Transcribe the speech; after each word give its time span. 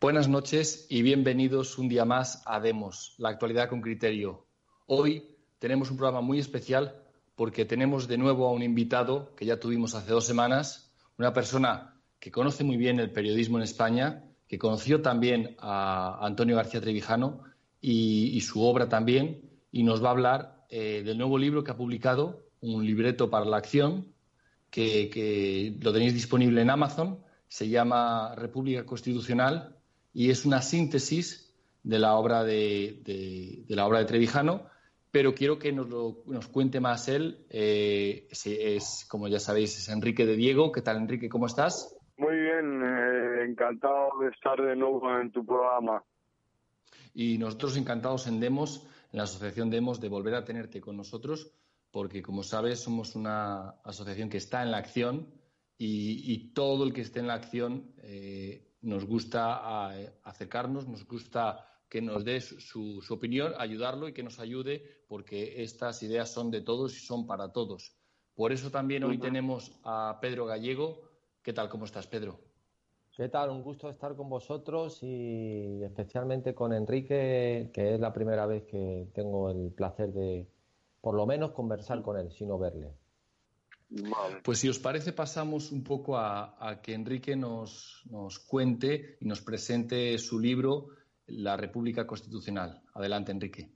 Buenas 0.00 0.28
noches 0.28 0.86
y 0.88 1.02
bienvenidos 1.02 1.78
un 1.78 1.88
día 1.88 2.04
más 2.04 2.42
a 2.44 2.58
Demos, 2.58 3.14
la 3.18 3.28
actualidad 3.28 3.68
con 3.68 3.80
criterio. 3.80 4.46
Hoy 4.86 5.36
tenemos 5.58 5.90
un 5.90 5.98
programa 5.98 6.20
muy 6.20 6.38
especial 6.38 7.04
porque 7.36 7.64
tenemos 7.64 8.08
de 8.08 8.18
nuevo 8.18 8.48
a 8.48 8.52
un 8.52 8.62
invitado 8.62 9.34
que 9.36 9.46
ya 9.46 9.60
tuvimos 9.60 9.94
hace 9.94 10.10
dos 10.10 10.26
semanas, 10.26 10.92
una 11.16 11.32
persona 11.32 12.00
que 12.18 12.30
conoce 12.30 12.64
muy 12.64 12.76
bien 12.76 12.98
el 12.98 13.12
periodismo 13.12 13.58
en 13.58 13.62
España, 13.62 14.24
que 14.48 14.58
conoció 14.58 15.00
también 15.00 15.54
a 15.60 16.18
Antonio 16.26 16.56
García 16.56 16.80
Trevijano 16.80 17.44
y, 17.80 18.40
su 18.40 18.62
obra 18.62 18.88
también, 18.88 19.48
y 19.70 19.84
nos 19.84 20.02
va 20.02 20.08
a 20.08 20.12
hablar 20.12 20.59
eh, 20.70 21.02
del 21.04 21.18
nuevo 21.18 21.36
libro 21.36 21.64
que 21.64 21.72
ha 21.72 21.76
publicado, 21.76 22.46
un 22.60 22.84
libreto 22.84 23.28
para 23.28 23.44
la 23.44 23.56
acción, 23.56 24.06
que 24.70 25.76
lo 25.80 25.92
tenéis 25.92 26.14
disponible 26.14 26.62
en 26.62 26.70
Amazon, 26.70 27.18
se 27.48 27.68
llama 27.68 28.34
República 28.36 28.86
Constitucional 28.86 29.76
y 30.14 30.30
es 30.30 30.44
una 30.46 30.62
síntesis 30.62 31.52
de 31.82 31.98
la 31.98 32.14
obra 32.14 32.44
de, 32.44 33.64
la 33.68 33.86
obra 33.86 33.98
de 33.98 34.04
Trevijano, 34.04 34.66
pero 35.10 35.34
quiero 35.34 35.58
que 35.58 35.72
nos, 35.72 35.88
lo, 35.88 36.22
nos 36.26 36.46
cuente 36.46 36.78
más 36.78 37.08
él. 37.08 37.44
Eh, 37.50 38.28
es, 38.30 39.04
como 39.08 39.26
ya 39.26 39.40
sabéis, 39.40 39.76
es 39.76 39.88
Enrique 39.88 40.26
de 40.26 40.36
Diego. 40.36 40.70
¿Qué 40.70 40.82
tal, 40.82 40.98
Enrique? 40.98 41.28
¿Cómo 41.28 41.46
estás? 41.46 41.96
Muy 42.16 42.36
bien, 42.36 42.82
eh, 42.84 43.44
encantado 43.48 44.10
de 44.20 44.28
estar 44.28 44.60
de 44.60 44.76
nuevo 44.76 45.18
en 45.18 45.32
tu 45.32 45.44
programa. 45.44 46.04
Y 47.14 47.38
nosotros 47.38 47.76
encantados 47.76 48.28
en 48.28 48.38
Demos, 48.38 48.86
en 49.12 49.18
la 49.18 49.24
Asociación 49.24 49.70
Demos, 49.70 50.00
de 50.00 50.08
volver 50.08 50.34
a 50.34 50.44
tenerte 50.44 50.80
con 50.80 50.96
nosotros, 50.96 51.50
porque 51.90 52.22
como 52.22 52.42
sabes, 52.42 52.80
somos 52.80 53.16
una 53.16 53.70
asociación 53.84 54.28
que 54.28 54.36
está 54.36 54.62
en 54.62 54.70
la 54.70 54.78
acción 54.78 55.34
y, 55.76 56.52
todo 56.52 56.84
el 56.84 56.92
que 56.92 57.00
esté 57.00 57.20
en 57.20 57.26
la 57.26 57.34
acción 57.34 57.94
eh, 58.02 58.76
nos 58.82 59.06
gusta 59.06 59.88
acercarnos, 60.22 60.86
nos 60.86 61.06
gusta 61.06 61.66
que 61.88 62.00
nos 62.00 62.24
dé 62.24 62.40
su, 62.40 63.02
opinión, 63.10 63.52
ayudarlo 63.58 64.08
y 64.08 64.12
que 64.12 64.22
nos 64.22 64.38
ayude, 64.38 65.04
porque 65.08 65.62
estas 65.62 66.02
ideas 66.02 66.30
son 66.32 66.50
de 66.50 66.60
todos 66.60 66.96
y 66.96 67.00
son 67.00 67.26
para 67.26 67.52
todos. 67.52 67.96
Por 68.34 68.52
eso 68.52 68.70
también 68.70 69.04
hoy 69.04 69.18
tenemos 69.18 69.72
a 69.82 70.18
Pedro 70.20 70.46
Gallego. 70.46 71.02
¿Qué 71.42 71.52
tal? 71.52 71.68
¿Cómo 71.68 71.86
estás, 71.86 72.06
Pedro? 72.06 72.49
¿Qué 73.16 73.28
tal? 73.28 73.50
Un 73.50 73.62
gusto 73.62 73.90
estar 73.90 74.14
con 74.16 74.28
vosotros 74.28 75.00
y 75.02 75.82
especialmente 75.82 76.54
con 76.54 76.72
Enrique, 76.72 77.70
que 77.74 77.94
es 77.94 78.00
la 78.00 78.12
primera 78.12 78.46
vez 78.46 78.64
que 78.64 79.08
tengo 79.14 79.50
el 79.50 79.72
placer 79.72 80.12
de, 80.12 80.46
por 81.00 81.14
lo 81.14 81.26
menos, 81.26 81.50
conversar 81.50 82.02
con 82.02 82.18
él, 82.18 82.30
sino 82.30 82.58
verle. 82.58 82.94
Pues 84.44 84.60
si 84.60 84.68
os 84.68 84.78
parece, 84.78 85.12
pasamos 85.12 85.72
un 85.72 85.82
poco 85.82 86.16
a, 86.16 86.80
que 86.82 86.94
Enrique 86.94 87.34
nos, 87.34 88.04
cuente 88.48 89.16
y 89.20 89.26
nos 89.26 89.42
presente 89.42 90.16
su 90.18 90.38
libro, 90.38 90.90
La 91.26 91.56
República 91.56 92.06
Constitucional. 92.06 92.80
Adelante, 92.94 93.32
Enrique. 93.32 93.68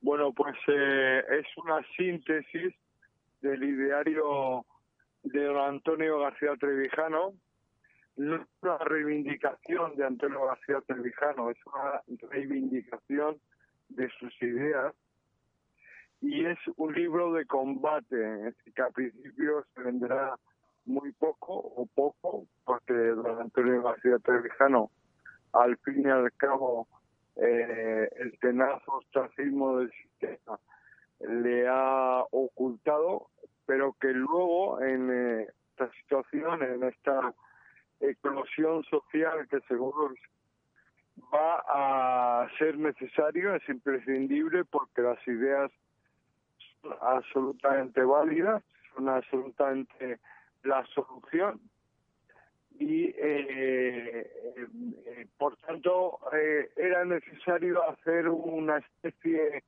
Bueno, 0.00 0.32
pues 0.32 0.56
eh, 0.66 1.22
es 1.38 1.46
una 1.56 1.80
síntesis 1.96 2.74
del 3.40 3.62
ideario 3.62 4.66
de 5.22 5.44
don 5.44 5.58
Antonio 5.58 6.18
García 6.18 6.56
Trevijano. 6.58 7.34
No 8.20 8.36
es 8.36 8.42
una 8.60 8.76
reivindicación 8.76 9.96
de 9.96 10.04
Antonio 10.04 10.44
García 10.44 10.82
Trevijano, 10.86 11.48
es 11.48 11.56
una 11.64 12.02
reivindicación 12.28 13.40
de 13.88 14.10
sus 14.18 14.42
ideas. 14.42 14.94
Y 16.20 16.44
es 16.44 16.58
un 16.76 16.92
libro 16.92 17.32
de 17.32 17.46
combate, 17.46 18.54
que 18.74 18.82
al 18.82 18.92
principio 18.92 19.64
se 19.74 19.80
vendrá 19.80 20.36
muy 20.84 21.12
poco 21.12 21.54
o 21.54 21.86
poco, 21.86 22.46
porque 22.66 22.92
don 22.92 23.40
Antonio 23.40 23.82
García 23.82 24.18
Trevijano, 24.18 24.90
al 25.54 25.78
fin 25.78 26.02
y 26.02 26.10
al 26.10 26.30
cabo, 26.34 26.88
eh, 27.36 28.06
el 28.16 28.38
tenaz 28.38 28.82
ostracismo 28.86 29.78
del 29.78 29.90
sistema 29.92 30.60
le 31.20 31.66
ha 31.66 32.22
ocultado, 32.32 33.28
pero 33.64 33.96
que 33.98 34.08
luego 34.08 34.78
en 34.82 35.10
eh, 35.10 35.46
esta 35.70 35.90
situación, 35.92 36.62
en 36.62 36.84
esta 36.84 37.34
eclosión 38.00 38.82
social 38.84 39.46
que 39.48 39.60
seguro 39.68 40.14
va 41.32 41.62
a 41.68 42.48
ser 42.58 42.78
necesario, 42.78 43.54
es 43.54 43.68
imprescindible 43.68 44.64
porque 44.64 45.02
las 45.02 45.28
ideas 45.28 45.70
absolutamente 47.00 48.02
válidas, 48.02 48.62
son 48.94 49.08
absolutamente 49.08 50.18
la 50.62 50.84
solución 50.86 51.60
y 52.78 53.12
eh, 53.16 54.30
eh, 54.56 55.26
por 55.36 55.56
tanto 55.58 56.18
eh, 56.32 56.70
era 56.76 57.04
necesario 57.04 57.82
hacer 57.90 58.28
una 58.28 58.78
especie 58.78 59.64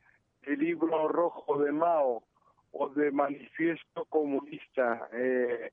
de 0.46 0.56
libro 0.56 1.08
rojo 1.08 1.62
de 1.62 1.72
Mao 1.72 2.22
o 2.72 2.88
de 2.88 3.10
manifiesto 3.10 4.06
comunista. 4.06 5.08
El, 5.12 5.70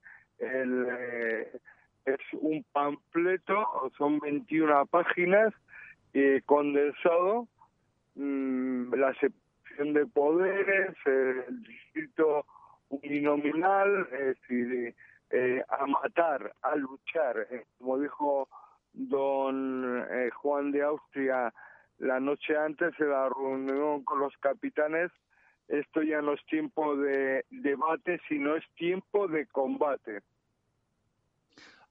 es 2.14 2.40
un 2.42 2.64
panfleto, 2.72 3.92
son 3.98 4.20
21 4.20 4.86
páginas 4.88 5.54
condensado. 6.46 7.48
Mm, 8.16 8.94
la 8.96 9.14
de 9.78 10.06
poderes, 10.08 10.96
el 11.06 11.64
distrito 11.64 12.46
uninominal, 12.90 14.08
es 14.12 14.40
decir, 14.42 14.96
eh, 15.30 15.64
a 15.70 15.86
matar, 15.86 16.54
a 16.62 16.76
luchar, 16.76 17.48
eh, 17.52 17.66
como 17.78 18.00
dijo 18.00 18.50
don 18.94 20.06
eh, 20.10 20.30
Juan 20.32 20.72
de 20.72 20.82
Austria 20.82 21.54
la 22.00 22.20
noche 22.20 22.58
antes 22.58 22.98
de 22.98 23.06
la 23.06 23.30
reunión 23.30 24.04
con 24.04 24.20
los 24.20 24.36
capitanes, 24.38 25.12
esto 25.68 26.02
ya 26.02 26.22
no 26.22 26.34
es 26.34 26.44
tiempo 26.46 26.96
de 26.96 27.46
debate, 27.52 28.20
sino 28.28 28.56
es 28.56 28.64
tiempo 28.76 29.28
de 29.28 29.46
combate. 29.48 30.22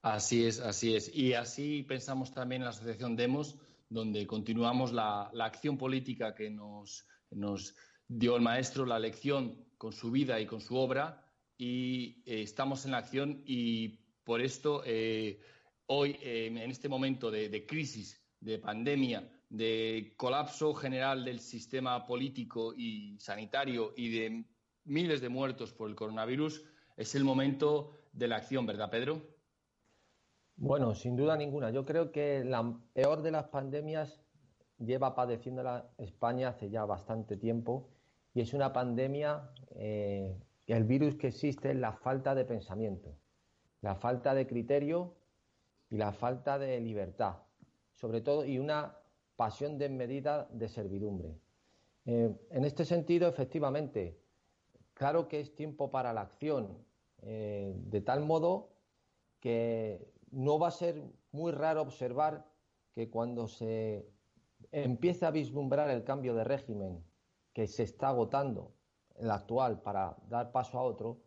Así 0.01 0.45
es, 0.45 0.59
así 0.59 0.95
es. 0.95 1.13
Y 1.13 1.33
así 1.33 1.83
pensamos 1.83 2.33
también 2.33 2.61
en 2.61 2.65
la 2.65 2.71
Asociación 2.71 3.15
Demos, 3.15 3.57
donde 3.89 4.25
continuamos 4.27 4.93
la, 4.93 5.29
la 5.33 5.45
acción 5.45 5.77
política 5.77 6.35
que 6.35 6.49
nos 6.49 7.05
nos 7.31 7.75
dio 8.07 8.35
el 8.35 8.41
maestro 8.41 8.85
la 8.85 8.99
lección 8.99 9.65
con 9.77 9.93
su 9.93 10.11
vida 10.11 10.39
y 10.39 10.45
con 10.45 10.61
su 10.61 10.75
obra 10.75 11.25
y 11.57 12.23
eh, 12.25 12.41
estamos 12.41 12.85
en 12.85 12.91
la 12.91 12.97
acción 12.97 13.43
y 13.45 13.99
por 14.23 14.41
esto 14.41 14.83
eh, 14.85 15.39
hoy, 15.87 16.17
eh, 16.21 16.47
en 16.47 16.71
este 16.71 16.89
momento 16.89 17.31
de, 17.31 17.65
crisis, 17.65 18.21
de 18.39 18.59
pandemia, 18.59 19.29
de 19.49 20.13
colapso 20.17 20.73
general 20.73 21.25
del 21.25 21.39
sistema 21.39 22.05
político 22.05 22.73
y 22.75 23.17
sanitario 23.19 23.93
y 23.97 24.09
de 24.09 24.45
miles 24.85 25.21
de 25.21 25.29
muertos 25.29 25.73
por 25.73 25.89
el 25.89 25.95
coronavirus, 25.95 26.63
es 26.95 27.15
el 27.15 27.23
momento 27.23 27.91
de 28.11 28.27
la 28.27 28.37
acción, 28.37 28.65
¿verdad, 28.65 28.89
Pedro? 28.89 29.28
Bueno, 30.61 30.93
sin 30.93 31.15
duda 31.15 31.37
ninguna. 31.37 31.69
Yo 31.69 31.85
creo 31.85 32.11
que 32.11 32.43
la 32.43 32.77
peor 32.91 33.21
de 33.21 33.31
las 33.31 33.47
pandemias 33.47 34.21
lleva 34.77 35.15
padeciendo 35.15 35.63
la 35.63 35.89
España 35.97 36.49
hace 36.49 36.69
ya 36.69 36.83
bastante 36.83 37.37
tiempo 37.37 37.87
y 38.33 38.41
es 38.41 38.53
una 38.53 38.73
pandemia, 38.73 39.51
eh, 39.75 40.37
el 40.67 40.83
virus 40.83 41.15
que 41.15 41.27
existe 41.27 41.71
es 41.71 41.77
la 41.77 41.93
falta 41.93 42.35
de 42.35 42.43
pensamiento, 42.43 43.15
la 43.79 43.95
falta 43.95 44.33
de 44.33 44.47
criterio 44.47 45.15
y 45.89 45.95
la 45.95 46.11
falta 46.11 46.59
de 46.59 46.81
libertad, 46.81 47.37
sobre 47.93 48.19
todo, 48.19 48.43
y 48.43 48.59
una 48.59 48.97
pasión 49.37 49.77
desmedida 49.77 50.49
de 50.51 50.67
servidumbre. 50.67 51.39
Eh, 52.05 52.35
en 52.49 52.65
este 52.65 52.83
sentido, 52.83 53.29
efectivamente, 53.29 54.19
claro 54.93 55.29
que 55.29 55.39
es 55.39 55.55
tiempo 55.55 55.89
para 55.89 56.11
la 56.11 56.19
acción, 56.19 56.85
eh, 57.21 57.73
de 57.77 58.01
tal 58.01 58.25
modo 58.25 58.73
que 59.39 60.18
no 60.31 60.59
va 60.59 60.67
a 60.67 60.71
ser 60.71 61.03
muy 61.31 61.51
raro 61.51 61.81
observar 61.81 62.45
que 62.93 63.09
cuando 63.09 63.47
se 63.47 64.07
empieza 64.71 65.27
a 65.27 65.31
vislumbrar 65.31 65.89
el 65.89 66.03
cambio 66.03 66.33
de 66.35 66.43
régimen 66.43 67.03
que 67.53 67.67
se 67.67 67.83
está 67.83 68.09
agotando, 68.09 68.73
el 69.15 69.31
actual, 69.31 69.81
para 69.81 70.15
dar 70.27 70.51
paso 70.51 70.79
a 70.79 70.83
otro, 70.83 71.21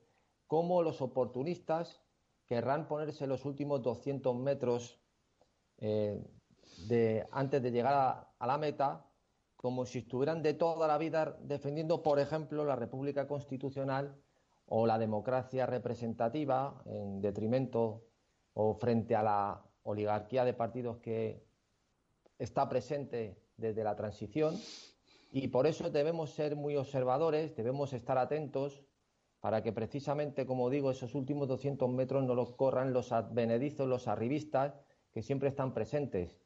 cómo 0.46 0.82
los 0.82 1.02
oportunistas 1.02 2.02
querrán 2.46 2.88
ponerse 2.88 3.26
los 3.26 3.44
últimos 3.44 3.82
200 3.82 4.36
metros 4.36 5.00
eh, 5.78 6.22
antes 7.30 7.62
de 7.62 7.70
llegar 7.70 7.94
a, 8.38 8.46
la 8.46 8.58
meta, 8.58 9.06
como 9.56 9.86
si 9.86 9.98
estuvieran 9.98 10.42
de 10.42 10.54
toda 10.54 10.88
la 10.88 10.98
vida 10.98 11.38
defendiendo, 11.42 12.02
por 12.02 12.18
ejemplo, 12.18 12.64
la 12.64 12.76
República 12.76 13.26
Constitucional 13.28 14.20
o 14.66 14.86
la 14.86 14.98
democracia 14.98 15.66
representativa 15.66 16.82
en 16.86 17.20
detrimento 17.20 18.04
o 18.54 18.74
frente 18.74 19.14
a 19.14 19.22
la 19.22 19.62
oligarquía 19.84 20.44
de 20.44 20.54
partidos 20.54 20.98
que 20.98 21.44
está 22.38 22.68
presente 22.68 23.36
desde 23.56 23.84
la 23.84 23.96
transición. 23.96 24.58
Y 25.30 25.48
por 25.48 25.66
eso 25.66 25.90
debemos 25.90 26.30
ser 26.30 26.56
muy 26.56 26.76
observadores, 26.76 27.56
debemos 27.56 27.92
estar 27.92 28.18
atentos 28.18 28.82
para 29.40 29.62
que 29.62 29.72
precisamente, 29.72 30.46
como 30.46 30.70
digo, 30.70 30.90
esos 30.90 31.14
últimos 31.14 31.48
200 31.48 31.90
metros 31.90 32.22
no 32.24 32.34
los 32.34 32.50
corran 32.50 32.92
los 32.92 33.12
advenedizos, 33.12 33.88
los 33.88 34.06
arribistas 34.06 34.78
que 35.12 35.22
siempre 35.22 35.48
están 35.48 35.74
presentes, 35.74 36.38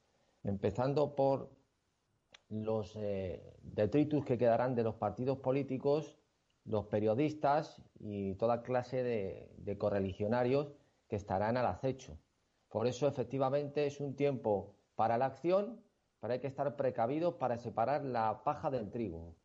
empezando 0.45 1.15
por 1.15 1.51
los 2.49 2.95
eh, 2.97 3.55
detritus 3.63 4.25
que 4.25 4.39
quedarán 4.39 4.75
de 4.75 4.85
los 4.85 4.95
partidos 4.95 5.39
políticos, 5.39 6.17
los 6.65 6.87
periodistas 6.87 7.83
y 7.99 8.35
toda 8.35 8.63
clase 8.63 9.03
de, 9.03 9.51
de 9.59 9.79
correligionarios 9.79 10.73
que 11.09 11.17
estarán 11.17 11.57
al 11.57 11.67
acecho. 11.67 12.19
Por 12.69 12.87
eso, 12.87 13.07
efectivamente, 13.07 13.87
es 13.87 14.01
un 14.01 14.17
tiempo 14.17 14.77
para 14.95 15.19
la 15.19 15.27
acción, 15.27 15.83
pero 16.21 16.33
hay 16.33 16.41
que 16.41 16.47
estar 16.47 16.77
precavidos 16.77 17.35
para 17.35 17.59
separar 17.59 18.05
la 18.05 18.43
paja 18.45 18.71
del 18.71 18.91
trigo. 18.91 19.37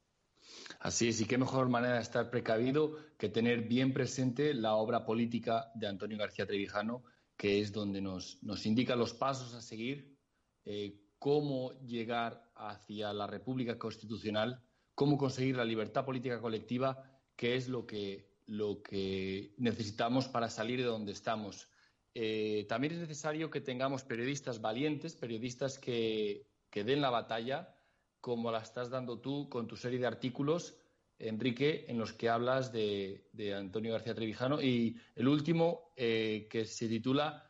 Así 0.80 1.10
es, 1.10 1.22
y 1.22 1.26
qué 1.26 1.38
mejor 1.38 1.70
manera 1.70 1.96
de 1.96 2.02
estar 2.02 2.32
precavido 2.32 2.96
que 3.18 3.30
tener 3.30 3.68
bien 3.68 3.94
presente 3.94 4.54
la 4.54 4.76
obra 4.76 5.06
política 5.06 5.72
de 5.76 5.88
Antonio 5.88 6.18
García 6.18 6.48
Trevijano, 6.48 7.04
que 7.38 7.62
es 7.62 7.72
donde 7.72 8.02
nos, 8.02 8.40
indica 8.66 8.96
los 8.96 9.14
pasos 9.14 9.54
a 9.54 9.62
seguir, 9.62 10.18
eh, 10.66 11.00
cómo 11.20 11.74
llegar 11.82 12.52
hacia 12.56 13.14
la 13.14 13.28
República 13.28 13.78
Constitucional, 13.78 14.64
cómo 14.96 15.18
conseguir 15.18 15.56
la 15.56 15.66
libertad 15.66 16.06
política 16.06 16.42
colectiva, 16.42 17.04
que 17.36 17.56
es 17.56 17.68
lo 17.68 17.86
que, 17.86 18.31
lo 18.48 18.82
que 18.82 19.54
necesitamos 19.58 20.28
para 20.28 20.50
salir 20.50 20.80
de 20.80 20.86
donde 20.86 21.12
estamos. 21.12 21.70
Eh, 22.14 22.66
también 22.68 22.94
es 22.94 23.00
necesario 23.00 23.50
que 23.50 23.62
tengamos 23.62 24.04
periodistas 24.04 24.62
valientes, 24.62 25.16
periodistas 25.16 25.80
que, 25.80 26.48
den 26.74 27.02
la 27.02 27.10
batalla, 27.10 27.74
como 28.20 28.52
la 28.52 28.60
estás 28.60 28.90
dando 28.90 29.20
tú 29.20 29.50
con 29.50 29.68
tu 29.68 29.78
serie 29.78 30.00
de 30.00 30.08
artículos, 30.08 30.78
Enrique, 31.20 31.86
en 31.88 32.00
los 32.00 32.14
que 32.14 32.30
hablas 32.30 32.72
de, 32.72 33.24
Antonio 33.56 33.94
García 33.94 34.16
Trevijano. 34.16 34.62
Y 34.62 35.00
el 35.16 35.28
último, 35.28 35.94
eh, 35.96 36.48
que 36.50 36.66
se 36.66 36.88
titula 36.88 37.48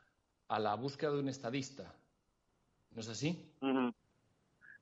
A 0.47 0.59
la 0.59 0.75
búsqueda 0.75 1.11
de 1.11 1.19
un 1.19 1.29
estadista. 1.29 1.95
¿No 2.91 2.99
es 2.99 3.07
así? 3.07 3.53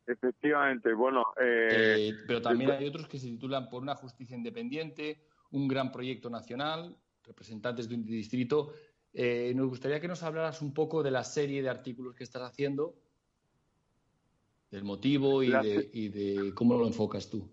Efectivamente, 0.07 0.91
bueno. 0.93 1.33
Eh, 1.39 2.13
pero 2.25 2.41
también 2.41 2.71
hay 2.71 2.87
otros 2.87 3.07
que 3.07 3.19
se 3.19 3.27
titulan 3.27 3.69
Por 3.69 3.83
una 3.83 3.95
justicia 3.95 4.35
independiente, 4.35 5.21
un 5.51 5.67
gran 5.67 5.91
proyecto 5.91 6.29
nacional, 6.29 6.95
representantes 7.23 7.87
de 7.89 7.95
un 7.95 8.05
distrito. 8.05 8.73
Eh, 9.13 9.53
nos 9.55 9.69
gustaría 9.69 9.99
que 9.99 10.07
nos 10.07 10.23
hablaras 10.23 10.61
un 10.61 10.73
poco 10.73 11.01
de 11.01 11.11
la 11.11 11.23
serie 11.23 11.61
de 11.61 11.69
artículos 11.69 12.15
que 12.15 12.23
estás 12.23 12.43
haciendo, 12.43 12.95
del 14.69 14.83
motivo 14.83 15.41
y, 15.41 15.49
de, 15.49 16.53
cómo 16.53 16.77
lo 16.77 16.85
enfocas 16.85 17.29
tú. 17.29 17.49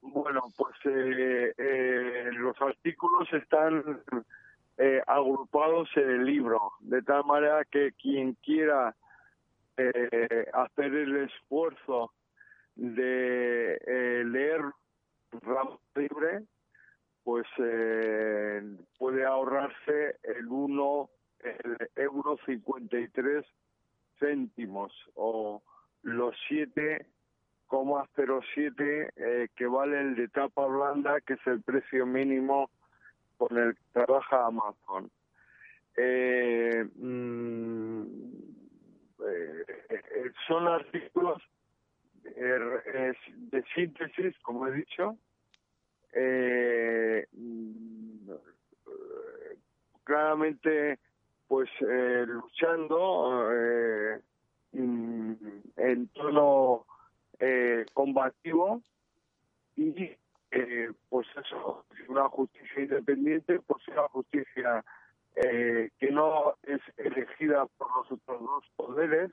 Bueno, 0.00 0.42
pues 0.56 0.74
eh, 0.84 1.54
eh, 1.56 2.30
los 2.32 2.60
artículos 2.60 3.28
están 3.32 4.02
agrupados 5.06 5.88
en 5.94 6.10
el 6.10 6.24
libro, 6.24 6.72
de 6.80 7.02
tal 7.02 7.24
manera 7.24 7.64
que 7.64 7.92
quien 7.92 8.34
quiera 8.42 8.96
hacer 9.76 10.94
el 10.94 11.16
esfuerzo 11.16 12.12
de 12.74 13.78
leer 14.24 14.60
Ramos 15.40 15.80
Libre, 15.94 16.42
pues 17.24 17.46
eh, 17.58 18.62
puede 18.98 19.24
ahorrarse 19.24 20.18
el 20.22 20.48
1 20.48 21.10
el 21.42 21.90
euro 21.96 22.38
53 22.46 23.44
céntimos 24.18 24.92
o 25.14 25.62
los 26.02 26.34
7,07 26.48 29.10
eh, 29.16 29.48
que 29.54 29.66
vale 29.66 30.00
el 30.00 30.14
de 30.14 30.28
tapa 30.28 30.64
blanda 30.66 31.20
que 31.20 31.34
es 31.34 31.46
el 31.46 31.60
precio 31.62 32.06
mínimo 32.06 32.70
con 33.36 33.58
el 33.58 33.74
que 33.74 33.82
trabaja 33.92 34.46
Amazon. 34.46 35.10
Eh, 35.96 36.88
mm, 36.96 38.02
eh, 39.28 40.32
son 40.46 40.68
artículos 40.68 41.42
de 42.24 43.14
síntesis 43.74 44.38
como 44.42 44.68
he 44.68 44.72
dicho 44.72 45.18
eh, 46.12 47.26
claramente 50.04 50.98
pues 51.48 51.68
eh, 51.80 52.24
luchando 52.26 53.50
eh, 53.52 54.20
en 54.72 56.08
tono 56.14 56.86
eh, 57.38 57.84
combativo 57.92 58.80
y 59.76 60.10
eh, 60.50 60.92
pues 61.08 61.26
eso 61.36 61.84
una 62.08 62.28
justicia 62.28 62.82
independiente 62.82 63.60
pues 63.66 63.86
una 63.88 64.08
justicia 64.08 64.84
eh, 65.36 65.90
que 65.98 66.10
no 66.10 66.54
es 66.62 66.80
elegida 66.98 67.66
por 67.78 67.88
los 67.96 68.12
otros 68.12 68.40
dos 68.40 68.64
poderes 68.76 69.30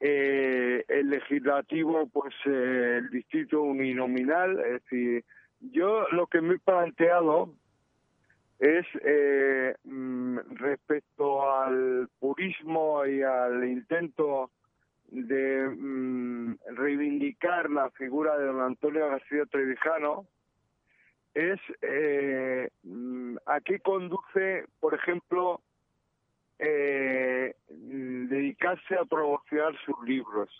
eh, 0.00 0.84
el 0.88 1.10
legislativo, 1.10 2.08
pues 2.08 2.34
eh, 2.46 2.98
el 2.98 3.10
distrito 3.10 3.62
uninominal. 3.62 4.58
Es 4.60 4.82
decir, 4.84 5.24
yo 5.60 6.08
lo 6.12 6.26
que 6.26 6.40
me 6.40 6.54
he 6.54 6.58
planteado 6.58 7.52
es 8.58 8.86
eh, 9.04 9.74
mm, 9.84 10.38
respecto 10.56 11.50
al 11.52 12.08
purismo 12.18 13.06
y 13.06 13.22
al 13.22 13.64
intento 13.64 14.50
de 15.10 15.68
mm, 15.68 16.56
reivindicar 16.76 17.70
la 17.70 17.90
figura 17.90 18.36
de 18.36 18.46
don 18.46 18.60
Antonio 18.60 19.08
García 19.08 19.46
Trevijano, 19.46 20.26
es 21.34 21.60
eh, 21.82 22.68
mm, 22.82 23.36
a 23.46 23.60
qué 23.60 23.78
conduce, 23.80 24.66
por 24.80 24.94
ejemplo, 24.94 25.60
eh, 26.58 27.54
dedicarse 27.68 28.94
a 28.96 29.04
promocionar 29.04 29.74
sus 29.84 29.96
libros. 30.04 30.50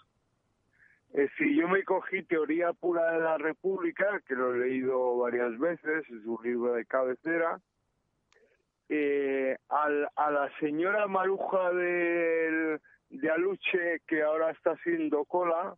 Eh, 1.15 1.29
si 1.39 1.57
yo 1.57 1.69
me 1.69 1.85
cogí 1.85 2.23
Teoría 2.23 2.73
Pura 2.73 3.13
de 3.13 3.21
la 3.21 3.39
República, 3.39 4.21
que 4.27 4.35
lo 4.35 4.55
he 4.55 4.69
leído 4.69 5.19
varias 5.19 5.59
veces, 5.59 6.05
es 6.09 6.25
un 6.27 6.39
libro 6.43 6.75
de 6.75 6.85
cabecera, 6.85 7.61
eh, 8.91 9.57
al, 9.69 10.09
a 10.17 10.31
la 10.31 10.51
señora 10.61 11.07
Maruja 11.07 11.73
de 11.73 13.31
Aluche, 13.31 14.01
que 14.07 14.23
ahora 14.23 14.51
está 14.51 14.73
haciendo 14.73 15.25
cola, 15.25 15.77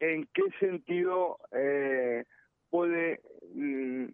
¿en 0.00 0.28
qué 0.32 0.42
sentido 0.60 1.38
eh, 1.52 2.24
puede 2.70 3.20
mm, 3.54 4.04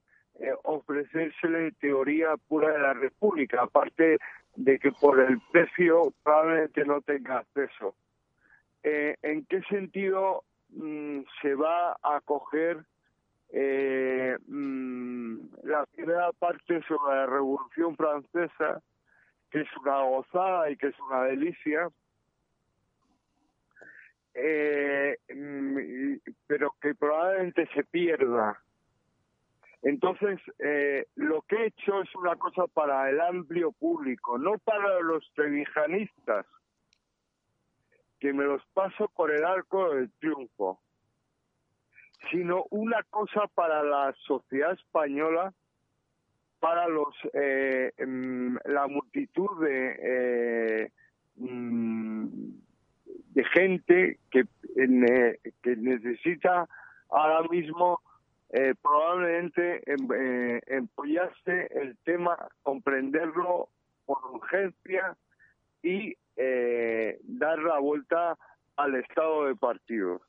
eh, 0.40 0.54
ofrecérsele 0.64 1.72
teoría 1.72 2.36
pura 2.48 2.72
de 2.72 2.78
la 2.78 2.94
República? 2.94 3.62
Aparte 3.62 4.18
de 4.56 4.78
que 4.78 4.92
por 4.92 5.20
el 5.20 5.40
precio 5.52 6.12
probablemente 6.22 6.84
no 6.84 7.00
tenga 7.00 7.38
acceso. 7.38 7.94
Eh, 8.82 9.16
¿En 9.22 9.44
qué 9.46 9.62
sentido 9.62 10.44
mm, 10.70 11.20
se 11.42 11.54
va 11.54 11.92
a 12.02 12.20
coger 12.24 12.84
eh, 13.52 14.36
mm, 14.46 15.38
la 15.64 15.84
primera 15.86 16.32
parte 16.32 16.82
sobre 16.82 17.16
la 17.16 17.26
Revolución 17.26 17.96
Francesa, 17.96 18.82
que 19.50 19.62
es 19.62 19.68
una 19.82 20.02
gozada 20.02 20.70
y 20.70 20.76
que 20.76 20.88
es 20.88 21.00
una 21.00 21.24
delicia, 21.24 21.88
eh, 24.34 25.16
mm, 25.34 26.16
pero 26.46 26.74
que 26.80 26.94
probablemente 26.94 27.68
se 27.74 27.82
pierda 27.84 28.60
entonces, 29.82 30.38
eh, 30.58 31.06
lo 31.14 31.42
que 31.42 31.56
he 31.56 31.66
hecho 31.68 32.02
es 32.02 32.14
una 32.14 32.36
cosa 32.36 32.66
para 32.66 33.08
el 33.08 33.20
amplio 33.20 33.72
público, 33.72 34.36
no 34.36 34.58
para 34.58 35.00
los 35.00 35.24
trevijanistas, 35.34 36.46
que 38.18 38.34
me 38.34 38.44
los 38.44 38.62
paso 38.74 39.08
por 39.08 39.30
el 39.30 39.42
arco 39.42 39.94
del 39.94 40.10
triunfo, 40.18 40.80
sino 42.30 42.66
una 42.68 43.02
cosa 43.04 43.46
para 43.54 43.82
la 43.82 44.14
sociedad 44.26 44.72
española, 44.72 45.54
para 46.58 46.86
los 46.86 47.14
eh, 47.32 47.90
mm, 48.06 48.56
la 48.66 48.86
multitud 48.86 49.64
de, 49.64 49.96
eh, 50.02 50.92
mm, 51.36 52.26
de 53.32 53.44
gente 53.44 54.18
que, 54.30 54.44
que 55.62 55.76
necesita 55.76 56.68
ahora 57.08 57.48
mismo 57.48 58.02
eh, 58.52 58.74
probablemente 58.82 59.82
eh, 59.86 60.60
empollarse 60.66 61.68
el 61.70 61.96
tema, 62.04 62.36
comprenderlo 62.62 63.68
por 64.06 64.18
urgencia 64.32 65.16
y 65.82 66.16
eh, 66.36 67.20
dar 67.22 67.58
la 67.60 67.78
vuelta 67.78 68.36
al 68.76 68.96
estado 68.96 69.46
de 69.46 69.54
partido. 69.54 70.20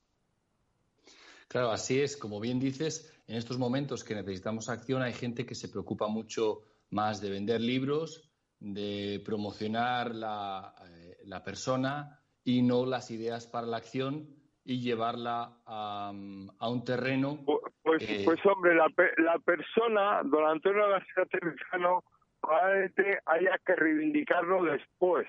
Claro, 1.48 1.72
así 1.72 2.00
es. 2.00 2.16
Como 2.16 2.40
bien 2.40 2.60
dices, 2.60 3.12
en 3.28 3.38
estos 3.38 3.58
momentos 3.58 4.04
que 4.04 4.16
necesitamos 4.16 4.70
acción 4.70 5.02
hay 5.02 5.14
gente 5.14 5.46
que 5.46 5.56
se 5.56 5.70
preocupa 5.70 6.08
mucho 6.08 6.62
más 6.92 7.22
de 7.22 7.30
vender 7.30 7.60
libros, 7.60 8.30
de 8.60 9.22
promocionar 9.26 10.14
la, 10.14 10.76
eh, 10.86 11.18
la 11.26 11.44
persona 11.44 12.20
y 12.44 12.62
no 12.62 12.86
las 12.86 13.10
ideas 13.10 13.48
para 13.48 13.68
la 13.68 13.78
acción 13.78 14.30
y 14.64 14.82
llevarla 14.82 15.52
a, 15.66 16.12
un 16.12 16.84
terreno. 16.86 17.40
Pues, 17.84 18.04
eh, 18.08 18.22
pues 18.26 18.40
hombre, 18.46 18.76
la, 18.76 18.88
la 19.18 19.40
persona, 19.40 20.22
don 20.24 20.46
Antonio 20.46 20.88
García 20.88 21.26
Terrizano, 21.26 22.04
probablemente 22.40 23.20
haya 23.26 23.58
que 23.66 23.76
reivindicarlo 23.76 24.64
después, 24.64 25.28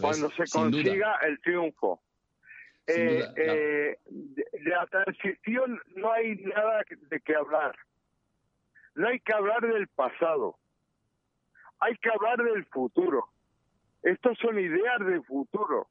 cuando 0.00 0.30
se 0.30 0.44
consiga 0.50 1.18
el 1.26 1.40
triunfo. 1.40 2.00
Eh, 2.88 3.24
eh, 3.36 3.98
de, 4.06 4.44
la 4.62 4.86
transición 4.86 5.80
no 5.96 6.12
hay 6.12 6.36
nada 6.36 6.82
de 7.10 7.20
qué 7.20 7.34
hablar. 7.34 7.76
No 8.94 9.08
hay 9.08 9.18
que 9.20 9.32
hablar 9.32 9.60
del 9.60 9.88
pasado. 9.88 10.56
Hay 11.80 11.96
que 11.96 12.10
hablar 12.10 12.38
del 12.38 12.64
futuro. 12.66 13.28
Estos 14.02 14.38
son 14.38 14.58
ideas 14.58 15.04
de 15.04 15.20
futuro. 15.22 15.88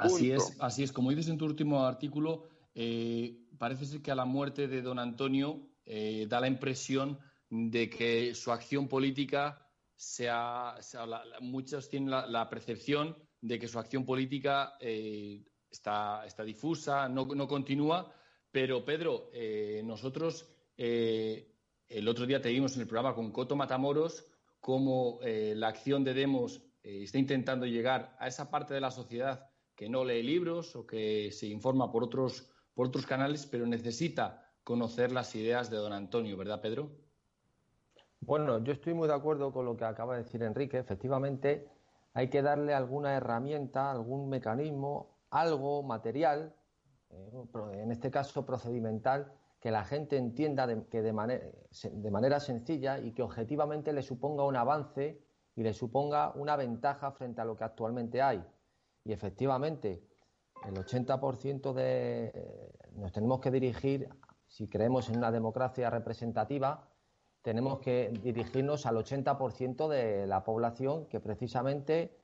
Así 0.00 0.30
es, 0.30 0.56
así 0.60 0.82
es. 0.82 0.92
Como 0.92 1.10
dices 1.10 1.28
en 1.28 1.38
tu 1.38 1.44
último 1.44 1.84
artículo, 1.84 2.48
eh, 2.74 3.46
parece 3.58 3.86
ser 3.86 4.02
que 4.02 4.10
a 4.10 4.14
la 4.14 4.24
muerte 4.24 4.68
de 4.68 4.82
don 4.82 4.98
Antonio 4.98 5.64
da 6.28 6.38
la 6.38 6.48
impresión 6.48 7.18
de 7.50 7.88
que 7.88 8.34
su 8.34 8.52
acción 8.52 8.88
política 8.88 9.68
sea, 9.98 10.76
muchos 11.40 11.88
tienen 11.88 12.10
la, 12.10 12.48
percepción 12.48 13.16
de 13.40 13.58
que 13.58 13.66
su 13.66 13.78
acción 13.78 14.04
política 14.04 14.74
eh, 14.80 15.44
está, 15.70 16.24
está, 16.24 16.44
difusa, 16.44 17.08
no, 17.08 17.26
no, 17.26 17.48
continúa, 17.48 18.12
pero 18.50 18.84
Pedro, 18.84 19.28
eh, 19.32 19.82
nosotros 19.84 20.48
eh, 20.76 21.52
el 21.88 22.06
otro 22.06 22.26
día 22.26 22.40
te 22.40 22.50
vimos 22.50 22.76
en 22.76 22.82
el 22.82 22.86
programa 22.86 23.14
con 23.14 23.32
Coto 23.32 23.56
Matamoros 23.56 24.24
cómo 24.60 25.20
la 25.22 25.68
acción 25.68 26.02
de 26.02 26.14
Demos 26.14 26.60
está 26.82 27.18
intentando 27.18 27.64
llegar 27.64 28.16
a 28.18 28.26
esa 28.26 28.50
parte 28.50 28.74
de 28.74 28.80
la 28.80 28.90
sociedad 28.90 29.47
que 29.78 29.88
no 29.88 30.04
lee 30.04 30.24
libros 30.24 30.74
o 30.74 30.84
que 30.84 31.30
se 31.30 31.46
informa 31.46 31.92
por 31.92 32.02
otros, 32.02 32.50
por 32.74 32.88
otros 32.88 33.06
canales, 33.06 33.46
pero 33.46 33.64
necesita 33.64 34.44
conocer 34.64 35.12
las 35.12 35.32
ideas 35.36 35.70
de 35.70 35.76
don 35.76 35.92
Antonio, 35.92 36.36
¿verdad, 36.36 36.60
Pedro? 36.60 36.90
Bueno, 38.18 38.58
yo 38.64 38.72
estoy 38.72 38.94
muy 38.94 39.06
de 39.06 39.14
acuerdo 39.14 39.52
con 39.52 39.64
lo 39.64 39.76
que 39.76 39.84
acaba 39.84 40.16
de 40.16 40.24
decir 40.24 40.42
Enrique. 40.42 40.78
Efectivamente, 40.78 41.70
hay 42.12 42.28
que 42.28 42.42
darle 42.42 42.74
alguna 42.74 43.14
herramienta, 43.14 43.92
algún 43.92 44.28
mecanismo, 44.28 45.16
algo 45.30 45.84
material, 45.84 46.56
eh, 47.10 47.30
en 47.74 47.92
este 47.92 48.10
caso 48.10 48.44
procedimental, 48.44 49.32
que 49.60 49.70
la 49.70 49.84
gente 49.84 50.16
entienda 50.16 50.66
que 50.90 51.02
de, 51.02 51.12
de 51.12 52.10
manera 52.10 52.40
sencilla 52.40 52.98
y 52.98 53.12
que 53.12 53.22
objetivamente 53.22 53.92
le 53.92 54.02
suponga 54.02 54.44
un 54.44 54.56
avance 54.56 55.22
y 55.54 55.62
le 55.62 55.72
suponga 55.72 56.32
una 56.34 56.56
ventaja 56.56 57.12
frente 57.12 57.40
a 57.40 57.44
lo 57.44 57.56
que 57.56 57.62
actualmente 57.62 58.20
hay. 58.20 58.44
Y 59.08 59.12
efectivamente, 59.12 60.04
el 60.66 60.74
80% 60.74 61.72
de 61.72 62.26
eh, 62.26 62.72
nos 62.96 63.10
tenemos 63.10 63.40
que 63.40 63.50
dirigir, 63.50 64.06
si 64.46 64.68
creemos 64.68 65.08
en 65.08 65.16
una 65.16 65.32
democracia 65.32 65.88
representativa, 65.88 66.90
tenemos 67.40 67.78
que 67.78 68.10
dirigirnos 68.22 68.84
al 68.84 68.96
80% 68.96 69.88
de 69.88 70.26
la 70.26 70.44
población 70.44 71.06
que 71.06 71.20
precisamente, 71.20 72.18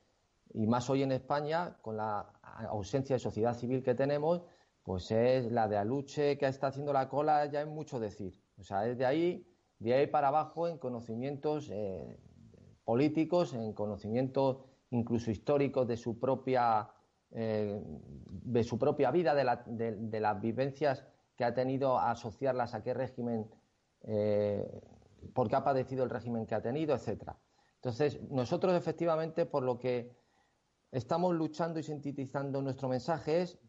y 0.53 0.67
más 0.67 0.87
hoy 0.91 1.01
en 1.01 1.11
España, 1.11 1.75
con 1.81 1.97
la 1.97 2.31
ausencia 2.69 3.15
de 3.15 3.19
sociedad 3.19 3.55
civil 3.55 3.81
que 3.81 3.95
tenemos, 3.95 4.43
pues 4.83 5.09
es 5.09 5.51
la 5.51 5.67
de 5.67 5.77
Aluche 5.77 6.37
que 6.37 6.45
está 6.45 6.67
haciendo 6.67 6.93
la 6.93 7.09
cola, 7.09 7.47
ya 7.47 7.61
es 7.61 7.67
mucho 7.67 7.99
decir. 7.99 8.39
O 8.59 8.63
sea, 8.63 8.87
es 8.87 8.95
de 8.99 9.07
ahí, 9.07 9.47
de 9.79 9.95
ahí 9.95 10.05
para 10.05 10.27
abajo 10.27 10.67
en 10.67 10.77
conocimientos 10.77 11.67
eh, 11.71 12.19
políticos, 12.83 13.55
en 13.55 13.73
conocimientos 13.73 14.57
incluso 14.95 15.31
históricos 15.31 15.87
de 15.87 15.97
su 15.97 16.19
propia, 16.19 16.89
eh, 17.31 17.81
de 17.83 18.63
su 18.63 18.77
propia 18.79 19.11
vida, 19.11 19.35
de, 19.35 20.19
las 20.19 20.41
vivencias 20.41 21.05
que 21.35 21.43
ha 21.43 21.53
tenido 21.53 21.99
asociarlas 21.99 22.73
a 22.73 22.81
qué 22.81 22.93
régimen 22.93 23.49
eh, 24.01 24.81
porque 25.33 25.55
ha 25.55 25.63
padecido 25.63 26.03
el 26.03 26.09
régimen 26.09 26.45
que 26.45 26.55
ha 26.55 26.61
tenido, 26.61 26.95
etcétera. 26.95 27.37
Entonces, 27.75 28.21
nosotros 28.29 28.73
efectivamente 28.75 29.45
por 29.45 29.63
lo 29.63 29.77
que 29.77 30.15
estamos 30.91 31.35
luchando 31.35 31.79
y 31.79 31.83
sintetizando 31.83 32.61
nuestro 32.61 32.87
mensaje 32.87 33.41
es 33.41 33.59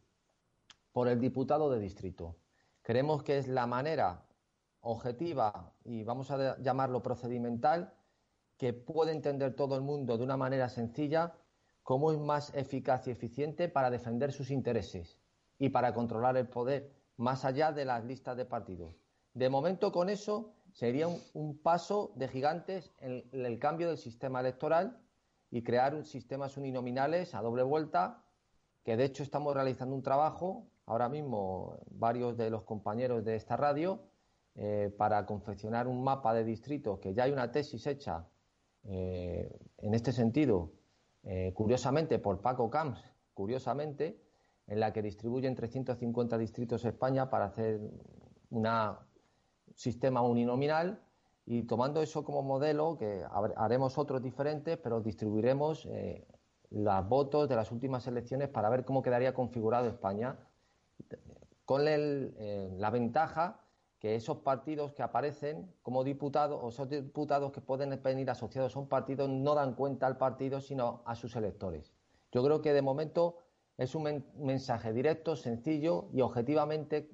por 0.93 1.09
el 1.09 1.21
diputado 1.21 1.71
de 1.71 1.81
distrito. 1.81 2.37
Creemos 2.83 3.23
que 3.23 3.39
es 3.39 3.49
la 3.49 3.67
manera 3.67 4.25
objetiva 4.81 5.75
y 5.85 6.05
vamos 6.05 6.31
a 6.31 6.59
llamarlo 6.59 7.03
procedimental 7.03 7.93
que 8.59 8.73
puede 8.73 9.13
entender 9.13 9.55
todo 9.55 9.77
el 9.77 9.83
mundo 9.83 10.17
de 10.17 10.25
una 10.25 10.37
manera 10.37 10.69
sencilla 10.69 11.35
cómo 11.83 12.11
es 12.11 12.19
más 12.19 12.53
eficaz 12.55 13.07
y 13.07 13.13
eficiente 13.13 13.69
para 13.69 13.91
defender 13.91 14.33
sus 14.33 14.51
intereses 14.51 15.21
y 15.59 15.69
para 15.69 15.95
controlar 15.95 16.37
el 16.37 16.49
poder 16.49 16.93
más 17.17 17.45
allá 17.45 17.73
de 17.73 17.85
las 17.85 18.05
listas 18.05 18.37
de 18.37 18.45
partidos. 18.45 18.97
De 19.35 19.49
momento 19.49 19.93
con 19.93 20.09
eso 20.09 20.55
sería 20.73 21.07
un, 21.07 21.59
paso 21.63 22.13
de 22.17 22.29
gigantes 22.29 22.93
en 22.99 23.25
el, 23.33 23.59
cambio 23.59 23.89
del 23.89 23.99
sistema 23.99 24.41
electoral 24.41 24.99
y 25.51 25.63
crear 25.63 25.95
un 25.95 26.05
sistemas 26.05 26.57
uninominales 26.57 27.35
a 27.35 27.41
doble 27.41 27.63
vuelta, 27.63 28.25
que 28.83 28.97
de 28.97 29.05
hecho 29.05 29.23
estamos 29.23 29.55
realizando 29.55 29.95
un 29.95 30.03
trabajo 30.03 30.67
ahora 30.87 31.09
mismo 31.09 31.79
varios 31.91 32.37
de 32.37 32.51
los 32.51 32.65
compañeros 32.65 33.25
de 33.25 33.37
esta 33.37 33.57
radio 33.57 34.01
eh, 34.55 34.93
para 34.99 35.25
confeccionar 35.25 35.87
un 35.87 36.03
mapa 36.03 36.35
de 36.35 36.45
distritos, 36.45 36.99
que 36.99 37.15
ya 37.15 37.25
hay 37.25 37.33
una 37.33 37.53
tesis 37.53 37.87
hecha 37.87 38.27
eh, 38.89 39.59
en 39.79 39.95
este 39.95 40.13
sentido, 40.13 40.73
eh, 41.23 41.53
curiosamente 41.55 42.19
por 42.19 42.41
Paco 42.41 42.71
Camps, 42.71 43.03
curiosamente, 43.35 44.21
en 44.67 44.81
la 44.81 44.93
que 44.93 45.03
distribuyen 45.03 45.55
350 45.55 46.39
distritos 46.39 46.85
en 46.85 46.91
España 46.91 47.31
para 47.31 47.47
hacer 47.47 47.81
una 48.51 48.99
sistema 49.75 50.23
uninominal 50.23 51.01
y 51.45 51.65
tomando 51.65 52.03
eso 52.03 52.25
como 52.25 52.43
modelo, 52.43 52.97
que 52.97 53.25
haremos 53.57 53.99
otros 53.99 54.23
diferentes, 54.23 54.77
pero 54.79 55.01
distribuiremos 55.01 55.87
eh, 55.87 56.27
los 56.71 57.09
votos 57.09 57.49
de 57.49 57.55
las 57.55 57.71
últimas 57.71 58.07
elecciones 58.07 58.49
para 58.49 58.69
ver 58.69 58.85
cómo 58.85 59.03
quedaría 59.03 59.33
configurado 59.33 59.89
España, 59.89 60.39
con 61.65 61.83
eh, 61.87 62.71
la 62.79 62.91
ventaja 62.91 63.66
que 63.99 64.15
esos 64.15 64.39
partidos 64.39 64.93
que 64.93 65.03
aparecen 65.03 65.73
como 65.83 66.05
diputados 66.05 66.61
o 66.63 66.69
esos 66.69 66.89
diputados 66.89 67.53
que 67.53 67.61
pueden 67.61 68.01
venir 68.03 68.31
asociados 68.31 68.77
a 68.77 68.79
un 68.79 68.89
partido 68.89 69.27
no 69.27 69.55
dan 69.55 69.75
cuenta 69.75 70.07
al 70.07 70.19
partido, 70.19 70.61
sino 70.61 71.03
a 71.07 71.15
sus 71.15 71.35
electores. 71.37 71.93
Yo 72.33 72.45
creo 72.45 72.61
que 72.61 72.73
de 72.73 72.83
momento 72.83 73.39
es 73.79 73.95
un 73.95 74.25
mensaje 74.39 74.93
directo, 74.93 75.37
sencillo 75.37 76.09
y 76.13 76.21
objetivamente 76.21 77.11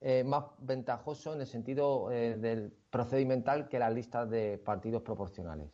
eh, 0.00 0.22
más 0.22 0.44
ventajoso 0.58 1.32
en 1.32 1.40
el 1.40 1.46
sentido 1.46 2.10
eh, 2.12 2.36
del 2.36 2.70
procedimental 2.90 3.68
que 3.68 3.78
las 3.78 3.94
listas 3.94 4.28
de 4.28 4.58
partidos 4.58 5.02
proporcionales. 5.02 5.70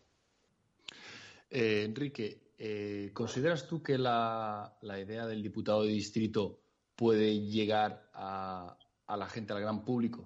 Eh, 1.51 1.83
Enrique, 1.85 3.11
¿consideras 3.13 3.67
tú 3.67 3.83
que 3.83 3.99
la, 3.99 4.77
idea 4.83 5.27
del 5.27 5.43
diputado 5.43 5.83
de 5.83 5.89
distrito 5.89 6.61
puede 6.95 7.41
llegar 7.41 8.09
a, 8.13 8.79
la 9.17 9.27
gente, 9.27 9.53
al 9.53 9.61
gran 9.61 9.85
público? 9.85 10.25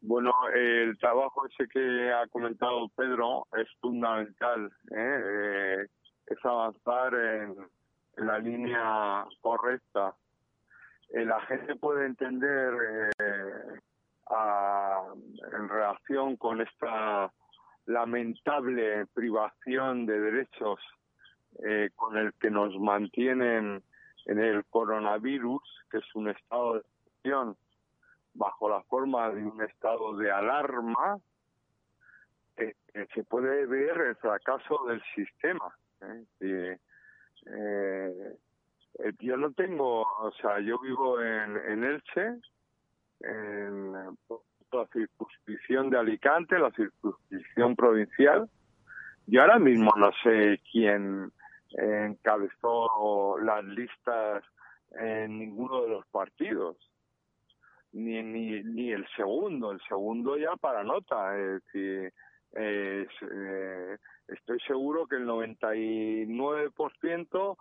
Bueno, 0.00 0.32
el 0.54 0.98
trabajo 0.98 1.46
ese 1.46 1.66
que 1.68 2.12
ha 2.12 2.26
comentado 2.28 2.88
Pedro 2.90 3.46
es 3.56 3.68
fundamental. 3.80 4.70
es 4.90 6.44
avanzar 6.44 7.14
en 7.14 7.56
la 8.16 8.38
línea 8.38 9.24
correcta 9.40 10.14
eh, 11.14 11.24
la 11.24 11.40
gente 11.42 11.76
puede 11.76 12.06
entender 12.06 12.74
eh, 13.18 13.80
en 15.52 15.68
relación 15.68 16.36
con 16.36 16.60
esta 16.60 17.32
lamentable 17.86 19.06
privación 19.14 20.06
de 20.06 20.18
derechos 20.18 20.80
eh, 21.64 21.90
con 21.94 22.16
el 22.16 22.32
que 22.34 22.50
nos 22.50 22.76
mantienen 22.80 23.82
en 24.26 24.38
el 24.38 24.64
coronavirus, 24.64 25.62
que 25.90 25.98
es 25.98 26.14
un 26.14 26.30
estado 26.30 26.74
de 26.74 26.80
bajo 28.34 28.68
la 28.68 28.82
forma 28.84 29.30
de 29.30 29.44
un 29.44 29.62
estado 29.62 30.16
de 30.16 30.30
alarma, 30.30 31.18
se 32.56 33.24
puede 33.24 33.66
ver 33.66 33.96
el 34.00 34.16
fracaso 34.16 34.84
del 34.86 35.02
sistema. 35.14 35.76
¿eh? 36.40 36.78
Eh, 37.46 38.36
yo 39.18 39.36
no 39.36 39.52
tengo, 39.52 40.02
o 40.02 40.32
sea, 40.40 40.60
yo 40.60 40.78
vivo 40.78 41.20
en, 41.20 41.56
en 41.56 41.84
Elche, 41.84 42.40
en 43.20 43.92
la 43.92 44.86
circunscripción 44.92 45.90
de 45.90 45.98
Alicante, 45.98 46.58
la 46.58 46.70
circunscripción 46.72 47.74
provincial. 47.74 48.48
Yo 49.26 49.40
ahora 49.40 49.58
mismo 49.58 49.90
no 49.96 50.10
sé 50.22 50.60
quién 50.70 51.32
encabezó 51.70 53.38
las 53.38 53.64
listas 53.64 54.44
en 54.92 55.38
ninguno 55.38 55.82
de 55.82 55.88
los 55.88 56.06
partidos, 56.06 56.76
ni, 57.94 58.22
ni, 58.22 58.62
ni 58.62 58.92
el 58.92 59.06
segundo, 59.16 59.72
el 59.72 59.80
segundo 59.88 60.36
ya 60.36 60.54
para 60.56 60.84
nota, 60.84 61.34
es 61.38 61.64
decir, 61.64 62.12
eh, 62.56 63.06
estoy 64.28 64.60
seguro 64.66 65.06
que 65.06 65.16
el 65.16 65.26
99% 65.26 67.56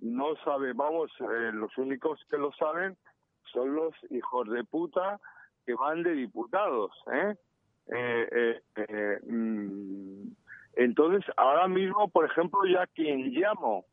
no 0.00 0.36
sabe, 0.44 0.74
vamos, 0.74 1.10
eh, 1.20 1.50
los 1.52 1.76
únicos 1.78 2.20
que 2.30 2.38
lo 2.38 2.52
saben 2.52 2.96
son 3.52 3.74
los 3.74 3.92
hijos 4.10 4.48
de 4.48 4.62
puta 4.64 5.18
que 5.64 5.74
van 5.74 6.02
de 6.02 6.12
diputados, 6.12 6.92
¿eh? 7.12 7.34
eh, 7.88 8.60
mm, 9.26 10.28
entonces, 10.74 11.24
ahora 11.36 11.66
mismo, 11.66 12.08
por 12.08 12.26
ejemplo, 12.26 12.60
ya 12.66 12.86
quien 12.86 13.30
llamo, 13.30 13.86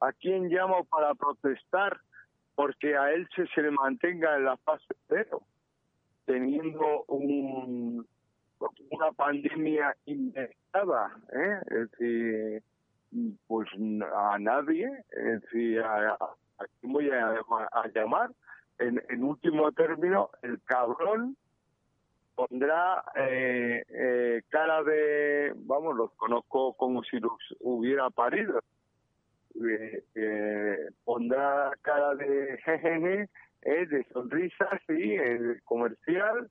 a 0.00 0.12
quien 0.12 0.48
llamo 0.48 0.84
para 0.84 1.14
protestar 1.14 2.00
porque 2.58 2.96
a 2.96 3.12
él 3.12 3.28
se, 3.36 3.62
le 3.62 3.70
mantenga 3.70 4.36
en 4.36 4.46
la 4.46 4.56
fase 4.56 4.92
cero, 5.06 5.42
teniendo 6.24 7.04
un, 7.06 8.04
una 8.90 9.12
pandemia 9.12 9.94
inesperada, 10.06 11.16
¿eh? 11.34 11.60
es 11.66 11.90
decir, 11.92 12.62
pues 13.46 13.68
a 14.12 14.38
nadie, 14.40 14.90
es 15.08 15.40
decir, 15.42 15.80
a, 15.82 16.18
quién 16.80 16.92
voy 16.94 17.08
a, 17.10 17.44
llamar, 17.94 18.32
en, 18.80 19.00
en, 19.08 19.22
último 19.22 19.70
término, 19.70 20.30
el 20.42 20.60
cabrón 20.64 21.36
pondrá 22.34 23.04
eh, 23.14 23.84
eh, 23.88 24.42
cara 24.48 24.82
de, 24.82 25.52
vamos, 25.58 25.94
los 25.94 26.10
conozco 26.14 26.72
como 26.72 27.04
si 27.04 27.20
los 27.20 27.38
hubiera 27.60 28.10
parido, 28.10 28.58
eh, 30.14 30.88
pondrá 31.04 31.72
cara 31.82 32.14
de 32.14 32.58
jejeje, 32.64 33.28
de 33.62 34.06
sonrisas, 34.12 34.80
sí, 34.86 35.14
el 35.14 35.60
comercial, 35.64 36.50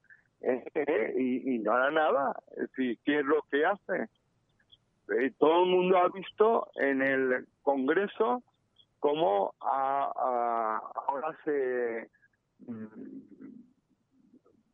y, 1.16 1.56
y, 1.56 1.60
no 1.60 1.72
hará 1.72 1.92
nada. 1.92 2.36
Decir, 2.56 3.00
¿qué 3.06 3.20
es 3.20 3.26
lo 3.26 3.42
que 3.50 3.66
hace? 3.66 4.10
todo 5.38 5.64
el 5.64 5.70
mundo 5.70 5.98
ha 5.98 6.10
visto 6.10 6.70
en 6.76 7.02
el 7.02 7.48
Congreso 7.62 8.44
cómo 9.00 9.54
ahora 9.60 11.38
se 11.46 12.10
mm, 12.60 12.86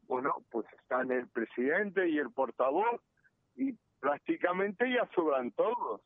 bueno 0.08 0.36
pues 0.50 0.66
están 0.82 1.12
el 1.12 1.28
presidente 1.28 2.08
y 2.10 2.18
el 2.18 2.32
portavoz 2.32 3.02
y 3.56 3.74
prácticamente 4.00 4.92
ya 4.92 5.08
sobran 5.13 5.52
todos 5.52 6.02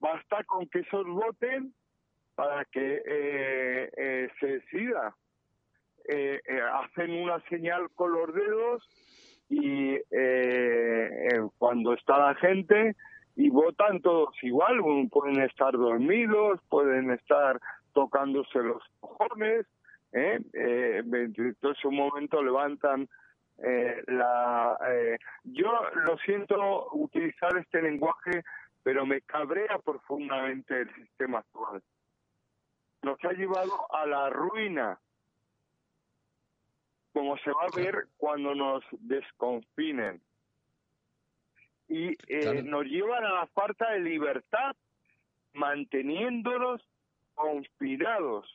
basta 0.00 0.42
con 0.44 0.66
que 0.68 0.80
esos 0.80 1.06
voten 1.06 1.74
para 2.34 2.64
que 2.64 3.02
eh, 3.04 3.90
eh, 3.96 4.28
se 4.40 4.46
decida 4.46 5.14
eh, 6.08 6.40
hacen 6.72 7.12
una 7.12 7.40
señal 7.48 7.90
con 7.94 8.12
los 8.12 8.34
dedos 8.34 8.88
y 9.48 9.96
eh, 10.10 11.40
cuando 11.58 11.92
está 11.94 12.18
la 12.18 12.34
gente 12.36 12.96
y 13.36 13.50
votan 13.50 14.00
todos 14.00 14.34
igual, 14.42 14.80
pueden 15.10 15.40
estar 15.42 15.72
dormidos, 15.72 16.60
pueden 16.68 17.10
estar 17.10 17.60
tocándose 17.92 18.58
los 18.58 18.82
cojones, 19.00 19.66
¿eh? 20.12 20.40
eh 20.52 21.02
momento 21.90 22.42
levantan 22.42 23.08
eh, 23.62 24.02
la... 24.06 24.76
Eh, 24.88 25.18
yo 25.44 25.70
lo 26.06 26.16
siento 26.18 26.88
utilizar 26.92 27.56
este 27.58 27.82
lenguaje, 27.82 28.42
pero 28.82 29.06
me 29.06 29.20
cabrea 29.22 29.78
profundamente 29.78 30.80
el 30.80 30.94
sistema 30.94 31.38
actual. 31.38 31.82
Nos 33.02 33.18
ha 33.24 33.32
llevado 33.32 33.92
a 33.94 34.06
la 34.06 34.30
ruina 34.30 34.98
como 37.12 37.36
se 37.38 37.50
va 37.50 37.64
a 37.64 37.76
ver 37.76 38.08
cuando 38.16 38.54
nos 38.54 38.84
desconfinen. 38.92 40.20
Y 41.88 42.16
eh, 42.28 42.62
nos 42.62 42.84
llevan 42.84 43.24
a 43.24 43.32
la 43.32 43.46
falta 43.48 43.90
de 43.90 44.00
libertad, 44.00 44.76
manteniéndonos 45.54 46.80
conspirados. 47.34 48.48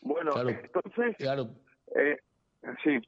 Bueno, 0.00 0.32
entonces, 0.48 1.16
claro. 1.18 1.50
Eh, 1.94 2.16
sí. 2.82 2.98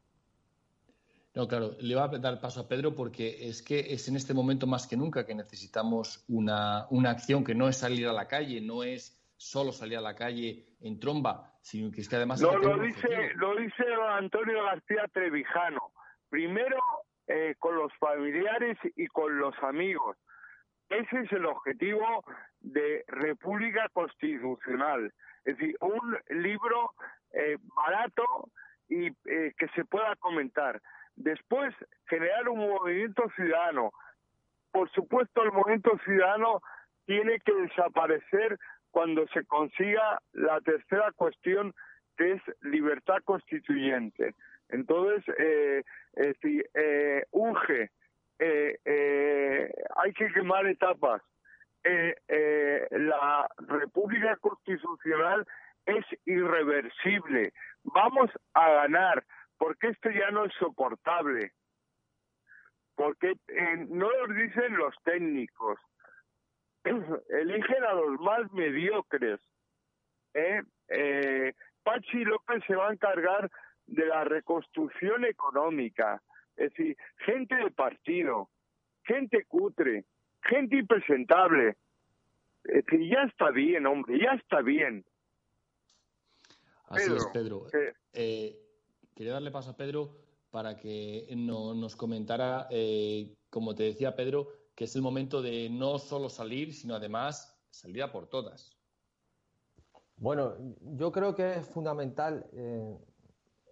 No, 1.35 1.49
claro, 1.49 1.71
le 1.81 1.95
va 1.95 2.05
a 2.05 2.19
dar 2.19 2.41
paso 2.41 2.61
a 2.61 2.69
Pedro 2.69 2.95
porque 2.95 3.49
es 3.49 3.63
que 3.63 3.95
es 3.95 4.07
en 4.09 4.17
este 4.17 4.35
momento 4.35 4.67
más 4.67 4.87
que 4.87 4.97
nunca 4.97 5.25
que 5.25 5.35
necesitamos 5.35 6.25
una, 6.29 6.87
una 6.91 7.11
acción 7.11 7.43
que 7.43 7.55
no 7.55 7.69
es 7.69 7.79
salir 7.79 8.07
a 8.07 8.13
la 8.13 8.29
calle, 8.29 8.61
no 8.61 8.83
es 8.83 9.19
solo 9.37 9.73
salir 9.73 9.97
a 9.97 10.03
la 10.03 10.15
calle 10.15 10.67
en 10.81 11.01
tromba, 11.01 11.55
sino 11.63 11.91
que 11.91 12.03
es 12.03 12.09
que 12.09 12.17
además... 12.17 12.41
No, 12.43 12.57
lo 12.59 12.79
dice, 12.79 13.33
lo 13.37 13.57
dice 13.57 13.85
Antonio 14.11 14.63
García 14.65 15.09
Trevijano. 15.13 15.93
Primero 16.29 16.79
eh, 17.27 17.55
con 17.59 17.77
los 17.77 17.93
familiares 17.99 18.77
y 18.95 19.07
con 19.07 19.39
los 19.39 19.55
amigos. 19.63 20.17
Ese 20.89 21.21
es 21.21 21.33
el 21.33 21.47
objetivo 21.47 22.25
de 22.61 23.05
República 23.07 23.89
Constitucional. 23.93 25.13
Es 25.45 25.57
decir, 25.57 25.77
un 25.81 26.19
libro 26.43 26.93
eh, 27.33 27.57
barato 27.75 28.51
y 28.89 29.07
eh, 29.07 29.55
que 29.57 29.69
se 29.75 29.85
pueda 29.87 30.15
comentar. 30.17 30.81
Después, 31.17 31.75
generar 32.09 32.49
un 32.49 32.59
movimiento 32.61 33.25
ciudadano. 33.37 33.93
Por 34.71 34.91
supuesto, 34.93 35.43
el 35.43 35.53
movimiento 35.53 35.99
ciudadano 36.05 36.63
tiene 37.07 37.39
que 37.41 37.53
desaparecer 37.55 38.59
cuando 38.91 39.27
se 39.29 39.45
consiga 39.45 40.21
la 40.33 40.61
tercera 40.61 41.13
cuestión, 41.13 41.75
que 42.17 42.33
es 42.33 42.43
libertad 42.61 43.19
constituyente. 43.25 44.35
Entonces, 44.69 45.23
eh, 45.39 45.83
si 46.41 46.63
eh, 46.75 47.25
urge, 47.31 47.91
eh, 48.39 48.79
eh, 48.85 49.73
hay 49.97 50.13
que 50.13 50.33
quemar 50.33 50.67
etapas. 50.67 51.23
la 52.91 53.49
República 53.59 54.37
Constitucional 54.37 55.47
es 55.87 56.05
irreversible. 56.27 57.53
Vamos 57.83 58.31
a 58.55 58.71
ganar, 58.71 59.25
porque 59.63 59.91
esto 59.91 60.11
ya 60.11 60.29
no 60.33 60.45
es 60.45 60.53
soportable. 60.59 61.53
Porque 62.97 63.35
no 63.91 64.11
lo 64.11 64.35
dicen 64.35 64.77
los 64.77 64.93
técnicos, 65.05 65.79
eligen 66.85 67.85
a 67.85 67.93
los 67.93 68.21
más 68.21 68.53
mediocres. 68.53 69.39
¿eh? 70.35 70.63
Eh, 70.89 71.55
Pachi 71.85 72.25
López 72.25 72.65
se 72.67 72.75
va 72.75 72.89
a 72.89 72.93
encargar 72.93 73.49
de 73.87 74.05
la 74.05 74.25
reconstrucción 74.25 75.27
económica, 75.27 76.21
es 76.57 76.71
decir, 76.71 76.97
gente 77.19 77.55
de 77.55 77.71
partido, 77.71 78.51
gente 79.05 79.45
cutre, 79.45 80.07
gente 80.43 80.77
impresentable. 80.77 81.77
Es 82.65 82.85
decir, 82.85 83.09
ya 83.09 83.23
está 83.31 83.53
bien, 83.53 83.87
hombre, 83.87 84.19
ya 84.19 84.33
está 84.33 84.61
bien. 84.61 85.05
Así 86.89 87.15
es, 87.15 87.27
Pedro. 87.33 87.67
Eh, 88.13 88.57
quería 89.15 89.33
darle 89.33 89.51
paso 89.51 89.71
a 89.71 89.77
Pedro 89.77 90.17
para 90.51 90.77
que 90.77 91.27
no, 91.37 91.75
nos 91.75 91.97
comentara, 91.97 92.69
como 93.51 93.75
te 93.75 93.85
decía 93.85 94.15
Pedro, 94.15 94.49
que 94.75 94.85
es 94.85 94.97
el 94.97 95.03
momento 95.03 95.43
de 95.43 95.69
no 95.71 95.99
solo 95.99 96.29
salir, 96.29 96.75
sino 96.75 96.95
además 96.95 97.59
salir 97.71 98.03
a 98.03 98.13
por 98.13 98.27
todas. 98.27 98.77
Bueno, 100.17 100.55
yo 100.97 101.11
creo 101.11 101.35
que 101.35 101.55
es 101.55 101.67
fundamental. 101.67 102.49
Eh, 102.53 102.97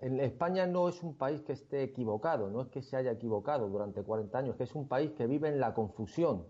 en 0.00 0.20
España 0.20 0.66
no 0.66 0.88
es 0.88 1.02
un 1.02 1.16
país 1.16 1.42
que 1.42 1.52
esté 1.52 1.82
equivocado, 1.82 2.50
no 2.50 2.62
es 2.62 2.68
que 2.68 2.82
se 2.82 2.96
haya 2.96 3.12
equivocado 3.12 3.68
durante 3.68 4.02
40 4.02 4.38
años, 4.38 4.56
que 4.56 4.64
es 4.64 4.74
un 4.74 4.88
país 4.88 5.12
que 5.12 5.26
vive 5.26 5.48
en 5.48 5.60
la 5.60 5.74
confusión 5.74 6.46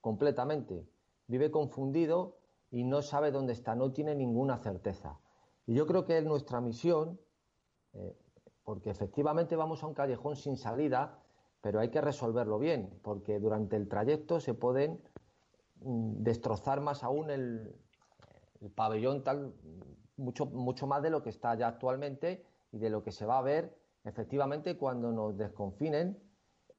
completamente. 0.00 0.88
Vive 1.26 1.50
confundido 1.50 2.38
y 2.70 2.84
no 2.84 3.02
sabe 3.02 3.32
dónde 3.32 3.52
está, 3.52 3.74
no 3.74 3.92
tiene 3.92 4.14
ninguna 4.14 4.58
certeza. 4.58 5.20
Y 5.66 5.74
yo 5.74 5.86
creo 5.86 6.04
que 6.04 6.18
es 6.18 6.24
nuestra 6.24 6.60
misión, 6.60 7.20
eh, 7.92 8.16
porque 8.64 8.90
efectivamente 8.90 9.56
vamos 9.56 9.82
a 9.82 9.86
un 9.86 9.94
callejón 9.94 10.36
sin 10.36 10.56
salida, 10.56 11.18
pero 11.60 11.80
hay 11.80 11.90
que 11.90 12.00
resolverlo 12.00 12.58
bien, 12.58 12.98
porque 13.02 13.38
durante 13.38 13.76
el 13.76 13.88
trayecto 13.88 14.40
se 14.40 14.54
pueden 14.54 15.00
mm, 15.80 16.22
destrozar 16.22 16.80
más 16.80 17.04
aún 17.04 17.30
el, 17.30 17.76
pabellón 18.74 19.22
tal 19.22 19.52
mucho 20.16 20.46
mucho 20.46 20.86
más 20.86 21.02
de 21.02 21.10
lo 21.10 21.22
que 21.22 21.28
está 21.28 21.54
ya 21.54 21.68
actualmente 21.68 22.46
y 22.72 22.78
de 22.78 22.88
lo 22.88 23.02
que 23.02 23.12
se 23.12 23.26
va 23.26 23.36
a 23.36 23.42
ver 23.42 23.76
efectivamente 24.04 24.78
cuando 24.78 25.12
nos 25.12 25.36
desconfinen 25.36 26.18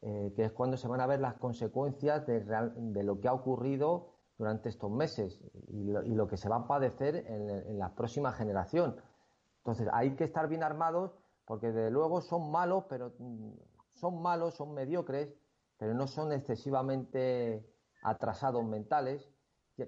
eh, 0.08 0.34
que 0.36 0.44
es 0.46 0.52
cuando 0.52 0.78
se 0.78 0.88
van 0.88 1.02
a 1.02 1.08
ver 1.08 1.20
las 1.20 1.34
consecuencias 1.34 2.28
de, 2.28 3.04
lo 3.04 3.20
que 3.20 3.28
ha 3.28 3.34
ocurrido 3.34 4.14
durante 4.38 4.70
estos 4.70 4.92
meses 4.92 5.42
y 5.68 5.86
lo, 5.86 6.28
que 6.28 6.38
se 6.38 6.48
va 6.48 6.58
a 6.58 6.68
padecer 6.68 7.26
en, 7.28 7.80
la 7.80 7.96
próxima 7.96 8.32
generación. 8.32 8.98
Entonces, 9.58 9.88
hay 9.92 10.16
que 10.16 10.26
estar 10.26 10.48
bien 10.48 10.62
armados 10.62 11.18
porque, 11.46 11.72
de 11.72 11.92
luego, 11.92 12.22
son 12.22 12.52
malos, 12.52 12.86
pero 12.90 13.14
mm, 13.18 13.54
son 13.94 14.22
malos, 14.22 14.56
son 14.56 14.74
mediocres, 14.74 15.34
pero 15.78 15.94
no 15.94 16.08
son 16.08 16.32
excesivamente 16.32 17.66
atrasados 18.04 18.66
mentales. 18.66 19.32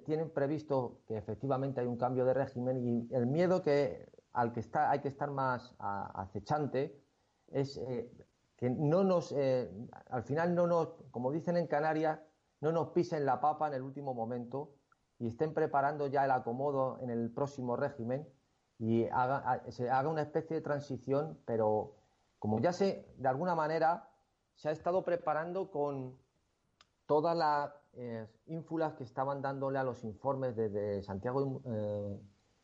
Tienen 0.06 0.32
previsto 0.32 1.02
que 1.08 1.18
efectivamente 1.18 1.80
hay 1.80 1.88
un 1.88 1.98
cambio 1.98 2.26
de 2.26 2.34
régimen 2.34 2.78
y 2.78 3.14
el 3.14 3.26
miedo 3.26 3.62
que, 3.62 4.12
al 4.34 4.52
que 4.52 4.60
está, 4.60 4.92
hay 4.92 5.00
que 5.00 5.08
estar 5.08 5.32
más 5.32 5.74
acechante 5.80 7.02
es 7.48 7.78
eh, 7.78 8.12
que 8.58 8.70
no 8.70 9.04
nos, 9.04 9.32
eh, 9.32 9.72
al 10.10 10.24
final 10.24 10.56
no 10.56 10.68
nos, 10.68 10.90
como 11.12 11.32
dicen 11.32 11.56
en 11.56 11.68
Canarias, 11.68 12.20
no 12.60 12.72
nos 12.72 12.90
pisen 12.90 13.26
la 13.26 13.40
papa 13.40 13.68
en 13.68 13.76
el 13.76 13.84
último 13.84 14.14
momento 14.14 14.74
y 15.20 15.28
estén 15.28 15.54
preparando 15.54 16.08
ya 16.08 16.26
el 16.26 16.32
acomodo 16.32 17.00
en 17.02 17.10
el 17.10 17.32
próximo 17.32 17.76
régimen 17.76 18.28
y 18.80 19.08
se 19.70 19.90
haga 19.90 20.10
una 20.10 20.22
especie 20.22 20.58
de 20.58 20.62
transición, 20.62 21.40
pero 21.46 21.96
como 22.40 22.60
ya 22.60 22.72
sé, 22.72 23.14
de 23.18 23.28
alguna 23.28 23.56
manera 23.56 24.10
se 24.56 24.70
ha 24.70 24.72
estado 24.72 25.04
preparando 25.04 25.72
con 25.72 26.18
todas 27.06 27.36
las 27.36 27.72
eh, 27.94 28.28
ínfulas 28.48 28.94
que 28.94 29.04
estaban 29.04 29.42
dándole 29.42 29.80
a 29.80 29.84
los 29.84 30.04
informes 30.04 30.56
desde 30.56 31.02
Santiago 31.02 31.62
eh, 31.66 32.20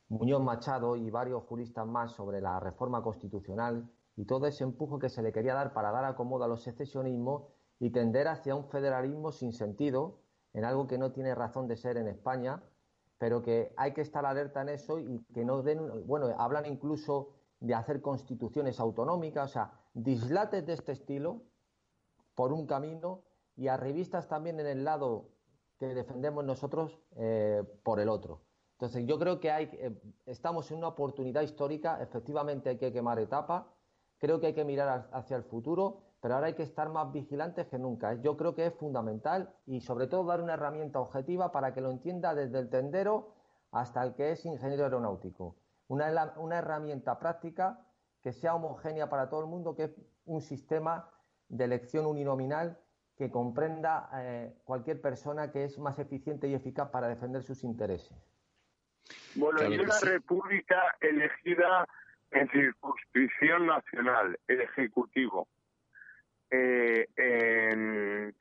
Muñoz 0.10 0.42
Machado 0.42 0.96
y 0.96 1.10
varios 1.10 1.44
juristas 1.44 1.88
más 1.88 2.12
sobre 2.12 2.42
la 2.42 2.60
reforma 2.60 3.02
constitucional 3.02 3.90
y 4.16 4.26
todo 4.26 4.46
ese 4.46 4.64
empujo 4.64 5.00
que 5.00 5.10
se 5.10 5.24
le 5.24 5.32
quería 5.32 5.56
dar 5.56 5.74
para 5.74 5.92
dar 5.92 6.06
acomodo 6.06 6.44
a 6.44 6.48
los 6.48 6.62
secesionismos 6.62 7.44
y 7.80 7.90
tender 7.90 8.28
hacia 8.28 8.56
un 8.56 8.70
federalismo 8.70 9.32
sin 9.32 9.54
sentido, 9.54 10.20
en 10.54 10.66
algo 10.66 10.86
que 10.86 11.00
no 11.00 11.12
tiene 11.12 11.34
razón 11.34 11.68
de 11.68 11.76
ser 11.76 11.98
en 11.98 12.08
España, 12.08 12.62
pero 13.24 13.42
que 13.42 13.74
hay 13.78 13.94
que 13.94 14.02
estar 14.02 14.26
alerta 14.26 14.64
en 14.64 14.68
eso 14.68 15.00
y 15.00 15.24
que 15.34 15.46
no 15.46 15.64
den, 15.64 16.06
bueno, 16.06 16.28
hablan 16.38 16.66
incluso 16.66 17.30
de 17.62 17.74
hacer 17.74 18.02
constituciones 18.02 18.82
autonómicas, 18.82 19.50
o 19.50 19.54
sea, 19.54 19.72
dislates 19.94 20.66
de 20.66 20.74
este 20.74 20.92
estilo 20.92 21.42
por 22.36 22.52
un 22.52 22.68
camino 22.68 23.24
y 23.56 23.70
a 23.70 23.78
revistas 23.78 24.28
también 24.28 24.60
en 24.60 24.68
el 24.68 24.84
lado 24.84 25.30
que 25.80 25.86
defendemos 25.94 26.44
nosotros 26.44 27.00
eh, 27.16 27.64
por 27.84 28.02
el 28.02 28.10
otro. 28.10 28.42
Entonces, 28.74 29.06
yo 29.06 29.18
creo 29.18 29.40
que 29.40 29.52
hay, 29.52 29.70
eh, 29.72 29.98
estamos 30.26 30.70
en 30.72 30.80
una 30.80 30.90
oportunidad 30.90 31.44
histórica, 31.44 32.04
efectivamente 32.04 32.72
hay 32.72 32.78
que 32.78 32.92
quemar 32.92 33.20
etapa, 33.20 33.74
creo 34.18 34.42
que 34.42 34.48
hay 34.48 34.54
que 34.54 34.66
mirar 34.66 35.08
hacia 35.14 35.38
el 35.38 35.44
futuro, 35.44 36.02
pero 36.24 36.36
ahora 36.36 36.48
hay 36.48 36.54
que 36.54 36.64
estar 36.64 36.88
más 36.88 37.12
vigilantes 37.12 37.68
que 37.68 37.78
nunca. 37.78 38.14
Yo 38.14 38.38
creo 38.38 38.56
que 38.56 38.68
es 38.68 38.74
fundamental 38.74 39.54
y 39.66 39.82
sobre 39.82 40.08
todo 40.08 40.24
dar 40.24 40.40
una 40.40 40.54
herramienta 40.54 41.02
objetiva 41.02 41.52
para 41.52 41.74
que 41.74 41.82
lo 41.82 41.92
entienda 41.92 42.34
desde 42.34 42.60
el 42.60 42.70
tendero 42.70 43.36
hasta 43.74 44.02
el 44.02 44.14
que 44.14 44.32
es 44.32 44.46
ingeniero 44.46 44.86
aeronáutico. 44.86 45.58
Una, 45.90 46.34
una 46.38 46.60
herramienta 46.60 47.20
práctica 47.20 47.86
que 48.22 48.32
sea 48.32 48.56
homogénea 48.56 49.10
para 49.10 49.28
todo 49.28 49.42
el 49.42 49.48
mundo, 49.48 49.76
que 49.76 49.84
es 49.84 50.02
un 50.24 50.40
sistema 50.40 51.10
de 51.50 51.66
elección 51.66 52.06
uninominal 52.06 52.80
que 53.18 53.30
comprenda 53.30 54.10
eh, 54.14 54.56
cualquier 54.64 55.02
persona 55.02 55.52
que 55.52 55.66
es 55.66 55.78
más 55.78 56.00
eficiente 56.00 56.48
y 56.48 56.54
eficaz 56.54 56.88
para 56.88 57.10
defender 57.10 57.44
sus 57.44 57.66
intereses. 57.66 58.18
Bueno, 59.36 59.62
y 59.66 59.78
una 59.78 60.00
república 60.00 60.96
elegida 61.02 61.86
en 62.32 62.50
circunscripción 62.50 63.68
nacional, 63.68 64.40
el 64.48 64.62
Ejecutivo, 64.62 65.50
eh, 66.56 68.34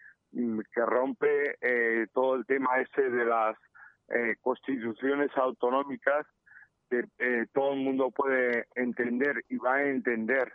que 0.75 0.87
rompe 0.87 1.57
eh, 1.61 2.07
todo 2.13 2.35
el 2.37 2.47
tema 2.47 2.79
ese 2.81 3.09
de 3.09 3.25
las 3.25 3.57
eh, 4.09 4.37
constituciones 4.41 5.31
autonómicas 5.37 6.27
que 6.91 7.47
todo 7.55 7.73
el 7.73 7.81
mundo 7.81 8.11
puede 8.11 8.67
entender 8.75 9.43
y 9.49 9.57
va 9.57 9.77
a 9.77 9.85
entender. 9.85 10.53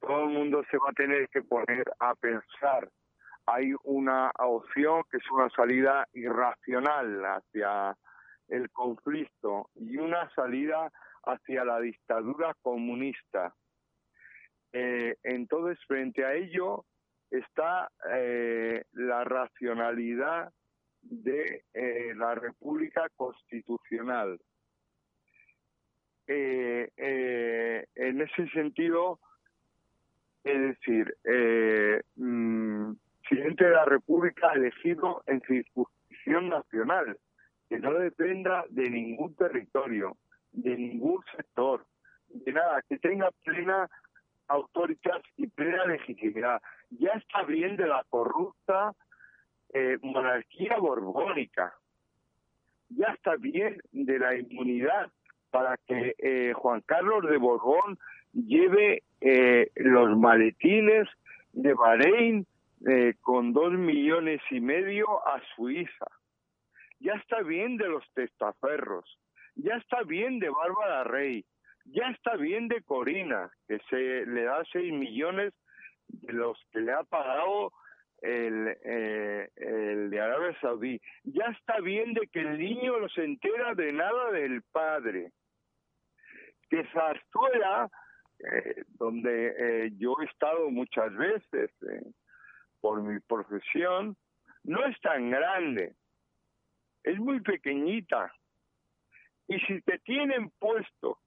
Todo 0.00 0.24
el 0.24 0.30
mundo 0.30 0.62
se 0.70 0.76
va 0.78 0.90
a 0.90 0.92
tener 0.92 1.28
que 1.28 1.42
poner 1.42 1.84
a 1.98 2.14
pensar. 2.14 2.88
Hay 3.46 3.72
una 3.82 4.30
opción 4.38 5.02
que 5.10 5.16
es 5.16 5.30
una 5.32 5.50
salida 5.50 6.06
irracional 6.12 7.24
hacia 7.24 7.96
el 8.46 8.70
conflicto 8.70 9.70
y 9.74 9.96
una 9.96 10.30
salida 10.36 10.92
hacia 11.24 11.64
la 11.64 11.80
dictadura 11.80 12.54
comunista. 12.62 13.52
Entonces, 14.72 15.84
frente 15.88 16.24
a 16.24 16.34
ello 16.34 16.84
está 17.32 17.90
eh, 18.12 18.84
la 18.92 19.24
racionalidad 19.24 20.52
de 21.00 21.64
eh, 21.72 22.14
la 22.16 22.34
República 22.34 23.08
Constitucional. 23.16 24.38
en 26.26 28.20
ese 28.20 28.48
sentido, 28.50 29.18
es 30.44 30.60
decir, 30.60 31.14
mm, 32.16 32.92
presidente 33.28 33.64
de 33.64 33.70
la 33.70 33.84
República 33.84 34.52
elegido 34.54 35.22
en 35.26 35.40
circunscripción 35.42 36.48
nacional, 36.48 37.18
que 37.68 37.78
no 37.78 37.92
dependa 37.94 38.64
de 38.70 38.90
ningún 38.90 39.34
territorio, 39.36 40.16
de 40.52 40.76
ningún 40.76 41.22
sector, 41.36 41.86
de 42.28 42.52
nada, 42.52 42.82
que 42.88 42.98
tenga 42.98 43.30
plena 43.44 43.88
autoridad 44.48 45.22
y 45.36 45.46
plena 45.46 45.84
legitimidad. 45.86 46.60
Ya 46.90 47.12
está 47.12 47.42
bien 47.44 47.76
de 47.76 47.86
la 47.86 48.04
corrupta 48.08 48.92
eh, 49.72 49.98
monarquía 50.02 50.76
borbónica. 50.78 51.74
Ya 52.88 53.08
está 53.08 53.36
bien 53.36 53.78
de 53.92 54.18
la 54.18 54.36
inmunidad 54.36 55.10
para 55.50 55.76
que 55.86 56.14
eh, 56.18 56.52
Juan 56.54 56.82
Carlos 56.82 57.28
de 57.28 57.36
Borbón 57.38 57.98
lleve 58.32 59.02
eh, 59.20 59.70
los 59.76 60.16
maletines 60.18 61.08
de 61.52 61.74
Bahrein 61.74 62.46
con 63.20 63.52
dos 63.52 63.72
millones 63.72 64.40
y 64.50 64.60
medio 64.60 65.24
a 65.24 65.40
Suiza. 65.54 66.06
Ya 66.98 67.12
está 67.12 67.40
bien 67.42 67.76
de 67.76 67.88
los 67.88 68.04
testaferros 68.12 69.18
ya 69.56 69.76
está 69.76 70.02
bien 70.02 70.38
de 70.38 70.48
Bárbara 70.50 71.04
Rey, 71.04 71.44
ya 71.84 72.08
está 72.10 72.36
bien 72.36 72.68
de 72.68 72.82
Corina, 72.82 73.50
que 73.66 73.78
se 73.90 74.26
le 74.26 74.44
da 74.44 74.62
seis 74.72 74.92
millones 74.92 75.52
de 76.08 76.32
los 76.32 76.58
que 76.70 76.80
le 76.80 76.92
ha 76.92 77.02
pagado 77.04 77.72
el, 78.20 78.76
eh, 78.84 79.48
el 79.56 80.10
de 80.10 80.20
Arabia 80.20 80.58
Saudí. 80.60 81.00
Ya 81.24 81.46
está 81.46 81.80
bien 81.80 82.14
de 82.14 82.26
que 82.28 82.40
el 82.40 82.58
niño 82.58 83.00
no 83.00 83.08
se 83.08 83.24
entera 83.24 83.74
de 83.74 83.92
nada 83.92 84.30
del 84.30 84.62
padre. 84.70 85.32
Que 86.70 86.84
Zarzuela, 86.92 87.90
eh, 88.38 88.84
donde 88.88 89.54
eh, 89.58 89.90
yo 89.98 90.16
he 90.20 90.24
estado 90.24 90.70
muchas 90.70 91.14
veces 91.16 91.70
por 92.80 93.02
mi 93.02 93.20
profesión, 93.20 94.16
no 94.64 94.84
es 94.86 94.98
tan 95.00 95.30
grande, 95.30 95.94
es 97.02 97.18
muy 97.18 97.40
pequeñita. 97.40 98.32
Y 99.48 99.58
si 99.60 99.82
te 99.82 99.98
tienen 99.98 100.50
puesto 100.58 101.18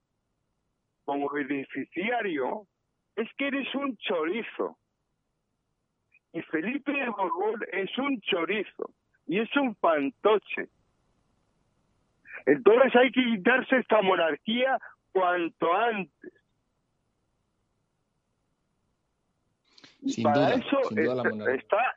como 1.06 1.30
beneficiario, 1.30 2.66
es 3.14 3.28
que 3.38 3.46
eres 3.46 3.74
un 3.74 3.96
chorizo. 3.96 4.76
Y 6.32 6.42
Felipe 6.42 6.92
de 6.92 7.08
Borbón 7.08 7.62
es 7.72 7.96
un 7.96 8.20
chorizo 8.20 8.90
y 9.26 9.40
es 9.40 9.56
un 9.56 9.74
fantoche. 9.76 10.68
Entonces 12.44 12.94
hay 12.94 13.10
que 13.10 13.24
quitarse 13.24 13.78
esta 13.78 14.02
monarquía 14.02 14.78
cuanto 15.12 15.72
antes. 15.72 16.32
Y 20.02 20.22
para 20.22 20.54
eso 20.54 20.78
está, 21.48 21.94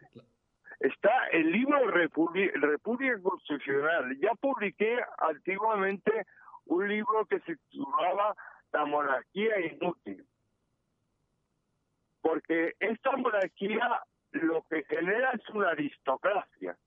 está 0.79 1.27
el 1.33 1.51
libro 1.51 1.85
República, 1.87 3.21
Constitucional. 3.21 4.17
Ya 4.19 4.31
publiqué 4.35 4.97
antiguamente 5.17 6.25
un 6.65 6.87
libro 6.87 7.25
que 7.25 7.39
se 7.41 7.57
titulaba 7.69 8.35
La 8.71 8.85
monarquía 8.85 9.59
inútil. 9.65 10.25
Porque 12.21 12.73
esta 12.79 13.15
monarquía 13.17 14.01
lo 14.31 14.63
que 14.69 14.83
genera 14.83 15.31
es 15.31 15.49
una 15.49 15.69
aristocracia. 15.69 16.77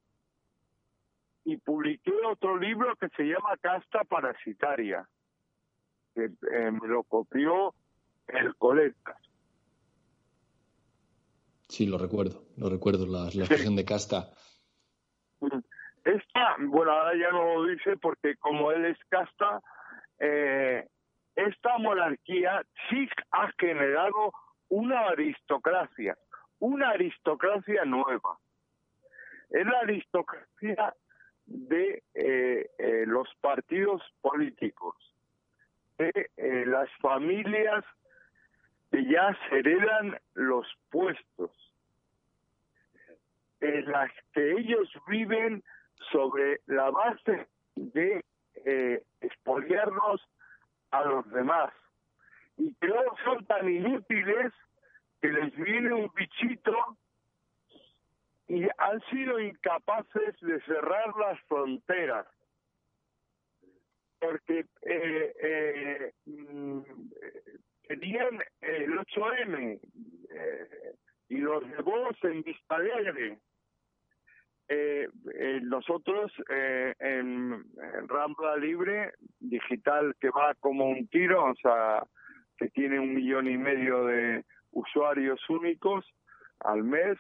Y 1.45 1.57
publiqué 1.57 2.13
otro 2.25 2.57
libro 2.57 2.95
que 2.97 3.09
se 3.17 3.25
llama 3.25 3.57
Casta 3.61 4.05
Parasitaria, 4.05 5.09
que 6.15 6.25
eh, 6.25 6.71
me 6.71 6.87
lo 6.87 7.03
copió 7.03 7.75
el 8.29 8.55
Colectas. 8.57 9.19
Sí, 11.69 11.87
lo 11.87 11.99
recuerdo, 11.99 12.45
lo 12.59 12.69
recuerdo, 12.69 13.07
la, 13.07 13.29
expresión 13.29 13.75
de 13.75 13.85
casta. 13.85 14.29
Esta, 16.05 16.57
bueno, 16.59 16.93
ahora 16.93 17.13
ya 17.17 17.31
no 17.31 17.55
lo 17.55 17.67
dice 17.67 17.97
porque 17.97 18.37
como 18.37 18.71
él 18.73 18.85
es 18.85 18.99
casta, 19.09 19.63
eh, 20.19 20.87
esta 21.37 21.79
monarquía 21.79 22.63
sí 22.89 23.09
ha 23.31 23.51
generado 23.59 24.33
una 24.69 25.01
aristocracia, 25.09 26.17
una 26.59 26.91
aristocracia 26.91 27.85
nueva. 27.85 28.39
Es 29.51 29.67
la 29.67 29.81
aristocracia 29.81 30.95
de 31.47 32.03
eh, 32.15 32.71
eh, 32.79 33.05
los 33.07 33.29
partidos 33.41 34.03
políticos, 34.21 34.97
de 35.99 36.31
eh, 36.37 36.65
las 36.67 36.89
familias 37.01 37.85
que 38.91 39.05
ya 39.05 39.37
se 39.49 39.59
heredan 39.59 40.19
los 40.35 40.67
puestos, 40.91 41.51
en 43.61 43.91
las 43.91 44.11
que 44.33 44.53
ellos 44.53 44.89
viven 45.07 45.63
sobre 46.11 46.61
la 46.67 46.91
base 46.91 47.49
de 47.77 48.25
expoliarnos 49.21 50.21
a 50.93 51.05
los 51.05 51.31
demás 51.31 51.73
y 52.57 52.75
que 52.75 52.89
son 53.25 53.45
tan 53.47 53.69
inútiles 53.69 54.53
que 55.21 55.29
les 55.29 55.55
viene 55.57 55.93
un 55.93 56.11
bichito 56.15 56.99
y 58.49 58.65
han 58.79 59.01
sido 59.11 59.41
incapaces 59.41 60.39
de 60.41 60.61
cerrar 60.63 61.15
las 61.17 61.41
fronteras 61.43 62.27
porque 64.23 64.67
eh, 64.83 65.35
eh, 65.43 66.13
mm, 66.27 66.81
tenían 67.89 68.39
el 68.61 68.99
8M 68.99 69.81
eh, 70.31 70.95
y 71.29 71.39
los 71.39 71.69
de 71.69 71.83
voz 71.83 72.17
en 72.23 72.43
Vista 72.43 72.77
Alegre. 72.77 73.39
Eh, 74.69 75.09
eh, 75.35 75.61
nosotros 75.63 76.33
eh, 76.49 76.95
en, 76.99 77.53
en, 77.53 78.09
Rambla 78.09 78.57
Libre, 78.57 79.13
digital 79.41 80.15
que 80.21 80.31
va 80.31 80.55
como 80.61 80.89
un 80.89 81.09
tiro, 81.09 81.45
o 81.45 81.55
sea, 81.57 82.05
que 82.57 82.69
tiene 82.69 82.99
un 82.99 83.15
millón 83.15 83.49
y 83.49 83.59
medio 83.59 84.07
de 84.07 84.45
usuarios 84.71 85.41
únicos 85.51 86.07
al 86.61 86.85
mes, 86.85 87.19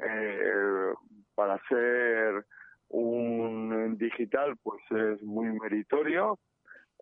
eh, 0.00 0.92
para 1.34 1.54
hacer 1.54 2.44
un 2.88 3.96
digital 3.96 4.56
pues 4.62 4.82
es 4.90 5.22
muy 5.22 5.48
meritorio. 5.58 6.38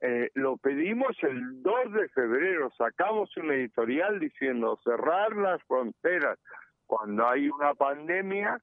Eh, 0.02 0.30
lo 0.34 0.56
pedimos 0.56 1.14
el 1.22 1.62
2 1.62 1.92
de 1.92 2.08
febrero, 2.08 2.70
sacamos 2.78 3.36
un 3.36 3.52
editorial 3.52 4.18
diciendo 4.18 4.78
cerrar 4.82 5.36
las 5.36 5.62
fronteras. 5.64 6.38
Cuando 6.86 7.28
hay 7.28 7.48
una 7.48 7.74
pandemia, 7.74 8.60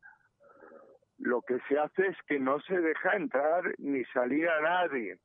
lo 1.19 1.41
que 1.41 1.59
se 1.67 1.77
hace 1.77 2.07
es 2.07 2.17
que 2.27 2.39
no 2.39 2.59
se 2.61 2.79
deja 2.79 3.15
entrar 3.15 3.63
ni 3.79 4.03
salir 4.05 4.47
a 4.49 4.61
nadie. 4.61 5.17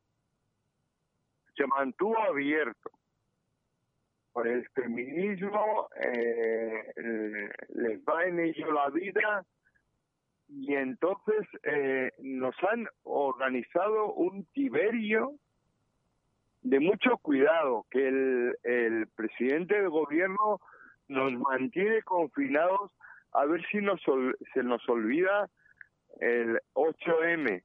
Se 1.57 1.67
mantuvo 1.67 2.19
abierto. 2.19 2.91
Por 4.33 4.49
el 4.49 4.67
feminismo 4.71 5.89
eh, 5.97 7.51
les 7.69 8.01
va 8.01 8.25
en 8.25 8.41
ello 8.41 8.73
la 8.73 8.89
vida 8.89 9.45
y 10.49 10.75
entonces 10.75 11.47
eh, 11.65 12.11
nos 12.21 12.55
han 12.71 12.87
organizado 13.03 14.13
un 14.15 14.47
tiberio 14.53 15.35
de 16.63 16.81
mucho 16.81 17.19
cuidado, 17.19 17.85
que 17.91 18.09
el, 18.09 18.57
el 18.63 19.09
presidente 19.09 19.75
del 19.75 19.91
gobierno 19.91 20.61
nos 21.09 21.33
mantiene 21.33 22.03
confinados 22.03 22.93
a 23.33 23.45
ver 23.47 23.63
si 23.71 23.79
nos, 23.79 24.01
se 24.55 24.63
nos 24.63 24.87
olvida 24.89 25.51
el 26.23 26.61
8M 26.75 27.63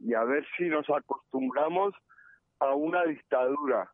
y 0.00 0.14
a 0.14 0.22
ver 0.24 0.46
si 0.56 0.68
nos 0.68 0.88
acostumbramos 0.88 1.94
a 2.60 2.74
una 2.74 3.04
dictadura. 3.04 3.90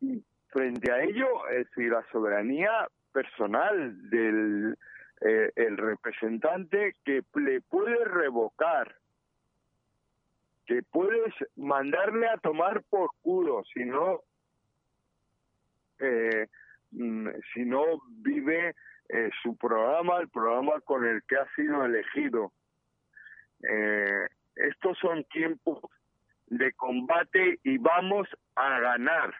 Y 0.00 0.22
frente 0.48 0.92
a 0.92 1.02
ello, 1.02 1.48
es 1.48 1.68
decir, 1.68 1.90
la 1.90 2.04
soberanía 2.12 2.88
personal 3.12 4.10
del 4.10 4.76
eh, 5.20 5.52
representante 5.76 6.94
que 7.04 7.22
le 7.34 7.60
puede 7.62 8.04
revocar, 8.04 8.94
que 10.66 10.82
puedes 10.84 11.34
mandarle 11.56 12.28
a 12.28 12.38
tomar 12.38 12.82
por 12.88 13.10
culo 13.22 13.62
si 13.74 13.84
no 13.84 14.20
eh, 15.98 16.46
mm, 16.92 17.28
si 17.52 17.64
no 17.64 17.84
vive 18.08 18.74
eh, 19.12 19.30
su 19.42 19.56
programa, 19.56 20.18
el 20.18 20.28
programa 20.28 20.80
con 20.80 21.06
el 21.06 21.22
que 21.24 21.36
ha 21.36 21.46
sido 21.54 21.84
elegido. 21.84 22.52
Eh, 23.62 24.26
estos 24.56 24.98
son 24.98 25.24
tiempos 25.24 25.78
de 26.46 26.72
combate 26.72 27.60
y 27.62 27.78
vamos 27.78 28.26
a 28.56 28.80
ganar. 28.80 29.34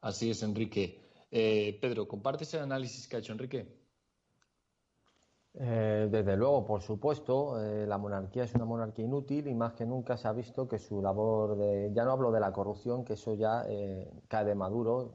Así 0.00 0.30
es, 0.30 0.42
Enrique. 0.42 1.00
Eh, 1.30 1.78
Pedro, 1.80 2.06
¿compartes 2.08 2.52
el 2.54 2.62
análisis 2.62 3.08
que 3.08 3.16
ha 3.16 3.18
hecho 3.18 3.32
Enrique? 3.32 3.66
Eh, 5.56 6.08
desde 6.10 6.36
luego, 6.36 6.64
por 6.66 6.82
supuesto, 6.82 7.62
eh, 7.62 7.86
la 7.86 7.96
monarquía 7.96 8.42
es 8.42 8.54
una 8.54 8.64
monarquía 8.64 9.04
inútil 9.04 9.46
y 9.46 9.54
más 9.54 9.74
que 9.74 9.86
nunca 9.86 10.16
se 10.16 10.26
ha 10.26 10.32
visto 10.32 10.66
que 10.66 10.78
su 10.78 11.00
labor 11.00 11.56
de, 11.56 11.92
ya 11.94 12.04
no 12.04 12.10
hablo 12.10 12.32
de 12.32 12.40
la 12.40 12.52
corrupción, 12.52 13.04
que 13.04 13.12
eso 13.12 13.34
ya 13.34 13.62
eh, 13.68 14.10
cae 14.26 14.44
de 14.44 14.56
maduro, 14.56 15.14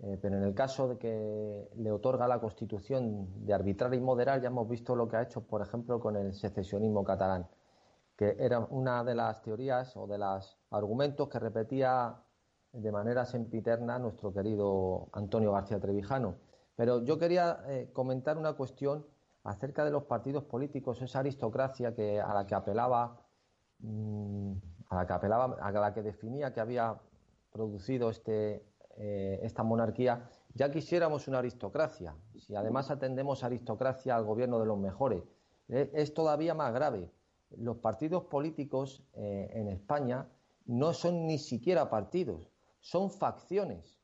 eh, 0.00 0.18
pero 0.20 0.36
en 0.36 0.44
el 0.44 0.54
caso 0.54 0.88
de 0.88 0.98
que 0.98 1.70
le 1.76 1.90
otorga 1.90 2.28
la 2.28 2.40
Constitución 2.40 3.44
de 3.44 3.52
arbitrar 3.52 3.92
y 3.94 4.00
moderar, 4.00 4.40
ya 4.40 4.48
hemos 4.48 4.68
visto 4.68 4.94
lo 4.94 5.08
que 5.08 5.16
ha 5.16 5.22
hecho, 5.22 5.42
por 5.42 5.60
ejemplo, 5.60 5.98
con 5.98 6.16
el 6.16 6.34
secesionismo 6.34 7.02
catalán, 7.02 7.48
que 8.16 8.36
era 8.38 8.60
una 8.60 9.02
de 9.02 9.14
las 9.14 9.42
teorías 9.42 9.96
o 9.96 10.06
de 10.06 10.18
los 10.18 10.58
argumentos 10.70 11.28
que 11.28 11.38
repetía 11.38 12.22
de 12.72 12.92
manera 12.92 13.24
sempiterna 13.24 13.98
nuestro 13.98 14.32
querido 14.32 15.08
Antonio 15.12 15.52
García 15.52 15.80
Trevijano. 15.80 16.36
Pero 16.76 17.02
yo 17.02 17.18
quería 17.18 17.58
eh, 17.66 17.90
comentar 17.92 18.38
una 18.38 18.52
cuestión 18.52 19.04
acerca 19.42 19.84
de 19.84 19.90
los 19.90 20.04
partidos 20.04 20.44
políticos, 20.44 21.02
esa 21.02 21.20
aristocracia 21.20 21.94
que, 21.94 22.20
a 22.20 22.32
la 22.34 22.46
que 22.46 22.54
apelaba, 22.54 23.20
mmm, 23.80 24.52
a 24.90 24.96
la 24.96 25.06
que 25.06 25.12
apelaba, 25.12 25.56
a 25.60 25.72
la 25.72 25.92
que 25.92 26.02
definía 26.02 26.52
que 26.52 26.60
había 26.60 27.00
producido 27.50 28.10
este, 28.10 28.64
eh, 29.00 29.38
esta 29.44 29.62
monarquía, 29.62 30.28
ya 30.54 30.72
quisiéramos 30.72 31.28
una 31.28 31.38
aristocracia. 31.38 32.16
Si 32.36 32.56
además 32.56 32.90
atendemos 32.90 33.44
aristocracia 33.44 34.16
al 34.16 34.24
gobierno 34.24 34.58
de 34.58 34.66
los 34.66 34.76
mejores, 34.76 35.22
eh, 35.68 35.88
es 35.94 36.12
todavía 36.14 36.52
más 36.52 36.74
grave. 36.74 37.08
Los 37.50 37.76
partidos 37.76 38.24
políticos 38.24 39.04
eh, 39.14 39.50
en 39.52 39.68
España 39.68 40.28
no 40.66 40.92
son 40.94 41.26
ni 41.26 41.38
siquiera 41.38 41.88
partidos, 41.88 42.50
son 42.80 43.08
facciones 43.12 44.00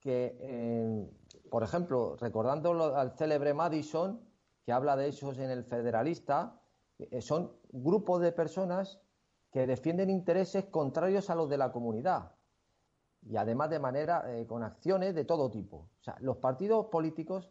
que, 0.00 1.06
por 1.50 1.62
ejemplo, 1.62 2.16
recordando 2.16 2.96
al 2.96 3.12
célebre 3.12 3.52
Madison, 3.52 4.20
que 4.64 4.72
habla 4.72 4.96
de 4.96 5.08
esos 5.08 5.38
en 5.38 5.50
el 5.50 5.64
Federalista, 5.64 6.58
son 7.20 7.52
grupos 7.70 8.22
de 8.22 8.32
personas 8.32 8.98
que 9.52 9.66
defienden 9.66 10.08
intereses 10.08 10.64
contrarios 10.66 11.28
a 11.28 11.34
los 11.34 11.50
de 11.50 11.58
la 11.58 11.70
comunidad 11.70 12.32
y 13.22 13.36
además 13.36 13.70
de 13.70 13.78
manera 13.78 14.24
eh, 14.26 14.46
con 14.46 14.62
acciones 14.62 15.14
de 15.14 15.24
todo 15.24 15.50
tipo. 15.50 15.88
O 16.00 16.02
sea, 16.02 16.16
los 16.20 16.38
partidos 16.38 16.86
políticos 16.86 17.50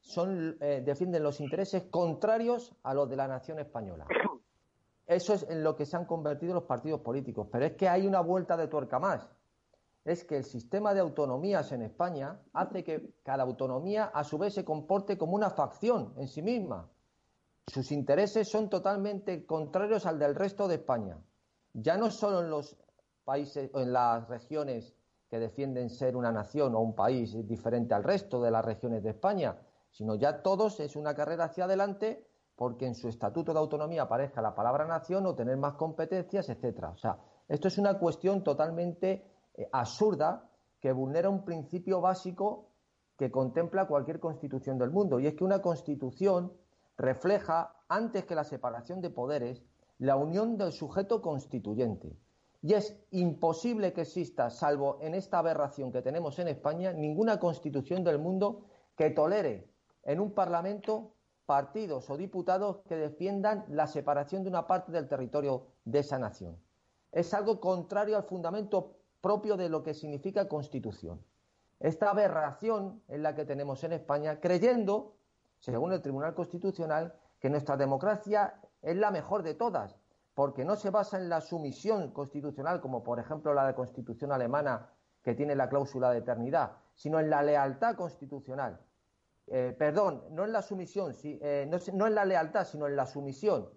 son, 0.00 0.56
eh, 0.60 0.82
defienden 0.84 1.22
los 1.22 1.40
intereses 1.40 1.84
contrarios 1.84 2.74
a 2.82 2.94
los 2.94 3.08
de 3.08 3.16
la 3.16 3.28
nación 3.28 3.58
española. 3.58 4.06
Eso 5.06 5.34
es 5.34 5.46
en 5.48 5.62
lo 5.62 5.76
que 5.76 5.86
se 5.86 5.96
han 5.96 6.06
convertido 6.06 6.54
los 6.54 6.64
partidos 6.64 7.00
políticos. 7.00 7.48
Pero 7.50 7.66
es 7.66 7.72
que 7.72 7.88
hay 7.88 8.06
una 8.06 8.20
vuelta 8.20 8.56
de 8.56 8.68
tuerca 8.68 8.98
más. 8.98 9.28
Es 10.04 10.24
que 10.24 10.36
el 10.38 10.44
sistema 10.44 10.92
de 10.92 11.00
autonomías 11.00 11.72
en 11.72 11.82
España 11.82 12.40
hace 12.52 12.84
que 12.84 13.14
cada 13.22 13.44
autonomía 13.44 14.04
a 14.04 14.24
su 14.24 14.36
vez 14.36 14.54
se 14.54 14.64
comporte 14.64 15.16
como 15.16 15.34
una 15.34 15.50
facción 15.50 16.12
en 16.16 16.28
sí 16.28 16.42
misma. 16.42 16.90
Sus 17.66 17.90
intereses 17.92 18.50
son 18.50 18.68
totalmente 18.68 19.46
contrarios 19.46 20.04
al 20.04 20.18
del 20.18 20.34
resto 20.34 20.68
de 20.68 20.76
España. 20.76 21.18
Ya 21.72 21.96
no 21.96 22.10
solo 22.10 22.40
en 22.40 22.50
los 22.50 22.76
países 23.24 23.70
o 23.72 23.80
en 23.80 23.92
las 23.92 24.28
regiones 24.28 24.94
que 25.34 25.40
defienden 25.40 25.90
ser 25.90 26.16
una 26.16 26.30
nación 26.30 26.76
o 26.76 26.78
un 26.78 26.94
país 26.94 27.36
diferente 27.48 27.92
al 27.92 28.04
resto 28.04 28.40
de 28.40 28.52
las 28.52 28.64
regiones 28.64 29.02
de 29.02 29.10
España, 29.10 29.58
sino 29.90 30.14
ya 30.14 30.42
todos 30.42 30.78
es 30.78 30.94
una 30.94 31.12
carrera 31.12 31.46
hacia 31.46 31.64
adelante 31.64 32.24
porque 32.54 32.86
en 32.86 32.94
su 32.94 33.08
estatuto 33.08 33.52
de 33.52 33.58
autonomía 33.58 34.02
aparezca 34.02 34.40
la 34.40 34.54
palabra 34.54 34.86
nación 34.86 35.26
o 35.26 35.34
tener 35.34 35.56
más 35.56 35.74
competencias, 35.74 36.48
etcétera. 36.50 36.90
O 36.90 36.96
sea, 36.96 37.18
esto 37.48 37.66
es 37.66 37.78
una 37.78 37.98
cuestión 37.98 38.44
totalmente 38.44 39.26
eh, 39.56 39.68
absurda 39.72 40.48
que 40.78 40.92
vulnera 40.92 41.30
un 41.30 41.44
principio 41.44 42.00
básico 42.00 42.68
que 43.18 43.32
contempla 43.32 43.88
cualquier 43.88 44.20
constitución 44.20 44.78
del 44.78 44.92
mundo 44.92 45.18
y 45.18 45.26
es 45.26 45.34
que 45.34 45.42
una 45.42 45.60
constitución 45.60 46.52
refleja 46.96 47.74
antes 47.88 48.24
que 48.24 48.36
la 48.36 48.44
separación 48.44 49.00
de 49.00 49.10
poderes 49.10 49.64
la 49.98 50.14
unión 50.14 50.56
del 50.56 50.70
sujeto 50.70 51.20
constituyente. 51.20 52.16
Y 52.64 52.72
es 52.72 52.96
imposible 53.10 53.92
que 53.92 54.00
exista, 54.00 54.48
salvo 54.48 54.96
en 55.02 55.14
esta 55.14 55.38
aberración 55.38 55.92
que 55.92 56.00
tenemos 56.00 56.38
en 56.38 56.48
España, 56.48 56.94
ninguna 56.94 57.38
constitución 57.38 58.02
del 58.02 58.18
mundo 58.18 58.64
que 58.96 59.10
tolere 59.10 59.68
en 60.02 60.18
un 60.18 60.32
Parlamento 60.32 61.12
partidos 61.44 62.08
o 62.08 62.16
diputados 62.16 62.80
que 62.88 62.96
defiendan 62.96 63.66
la 63.68 63.86
separación 63.86 64.44
de 64.44 64.48
una 64.48 64.66
parte 64.66 64.92
del 64.92 65.08
territorio 65.08 65.66
de 65.84 65.98
esa 65.98 66.18
nación. 66.18 66.56
Es 67.12 67.34
algo 67.34 67.60
contrario 67.60 68.16
al 68.16 68.24
fundamento 68.24 68.96
propio 69.20 69.58
de 69.58 69.68
lo 69.68 69.82
que 69.82 69.92
significa 69.92 70.48
constitución. 70.48 71.22
esta 71.80 72.08
aberración 72.08 73.02
es 73.08 73.20
la 73.20 73.34
que 73.34 73.44
tenemos 73.44 73.84
en 73.84 73.92
España, 73.92 74.40
creyendo, 74.40 75.16
según 75.58 75.92
el 75.92 76.00
Tribunal 76.00 76.32
Constitucional, 76.32 77.12
que 77.40 77.50
nuestra 77.50 77.76
democracia 77.76 78.58
es 78.80 78.96
la 78.96 79.10
mejor 79.10 79.42
de 79.42 79.52
todas, 79.52 79.98
porque 80.34 80.64
no 80.64 80.76
se 80.76 80.90
basa 80.90 81.16
en 81.16 81.28
la 81.28 81.40
sumisión 81.40 82.10
constitucional, 82.10 82.80
como 82.80 83.02
por 83.02 83.18
ejemplo 83.20 83.54
la 83.54 83.66
de 83.66 83.74
Constitución 83.74 84.32
alemana, 84.32 84.90
que 85.22 85.34
tiene 85.34 85.54
la 85.54 85.68
cláusula 85.68 86.10
de 86.10 86.18
eternidad, 86.18 86.72
sino 86.94 87.18
en 87.18 87.30
la 87.30 87.42
lealtad 87.42 87.94
constitucional. 87.96 88.80
Eh, 89.46 89.74
perdón, 89.78 90.24
no 90.30 90.44
en 90.44 90.52
la 90.52 90.62
sumisión, 90.62 91.14
eh, 91.22 91.68
no, 91.92 92.06
en 92.06 92.14
la 92.14 92.24
lealtad, 92.24 92.64
sino 92.66 92.86
en 92.86 92.96
la 92.96 93.06
sumisión. 93.06 93.68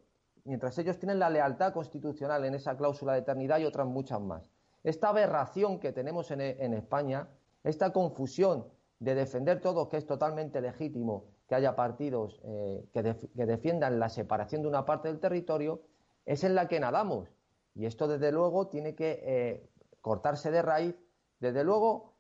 Mientras 0.46 0.78
ellos 0.78 0.98
tienen 0.98 1.20
la 1.20 1.30
lealtad 1.30 1.74
constitucional 1.74 2.46
en 2.46 2.56
esa 2.56 2.78
cláusula 2.78 3.14
de 3.14 3.20
eternidad 3.20 3.60
y 3.60 3.66
otras 3.66 3.88
muchas 3.88 4.22
más. 4.22 4.50
Esta 4.84 5.10
aberración 5.10 5.80
que 5.80 5.92
tenemos 5.92 6.32
en, 6.32 6.42
España, 6.74 7.28
esta 7.64 7.92
confusión 7.92 8.66
de 9.00 9.16
defender 9.16 9.60
todo 9.60 9.90
que 9.90 9.98
es 9.98 10.06
totalmente 10.06 10.62
legítimo 10.62 11.26
que 11.48 11.56
haya 11.56 11.76
partidos 11.76 12.40
eh, 12.46 12.88
que, 12.94 13.04
defiendan 13.46 14.00
la 14.00 14.10
separación 14.10 14.62
de 14.62 14.70
una 14.70 14.86
parte 14.86 15.10
del 15.10 15.20
territorio, 15.20 15.82
es 16.28 16.44
en 16.44 16.54
la 16.54 16.68
que 16.68 16.80
nadamos. 16.80 17.28
Y 17.74 17.86
esto, 17.88 18.08
desde 18.08 18.32
luego, 18.32 18.68
tiene 18.68 18.94
que 18.94 19.72
cortarse 20.02 20.52
de 20.52 20.62
raíz, 20.62 20.96
desde 21.40 21.64
luego, 21.64 22.14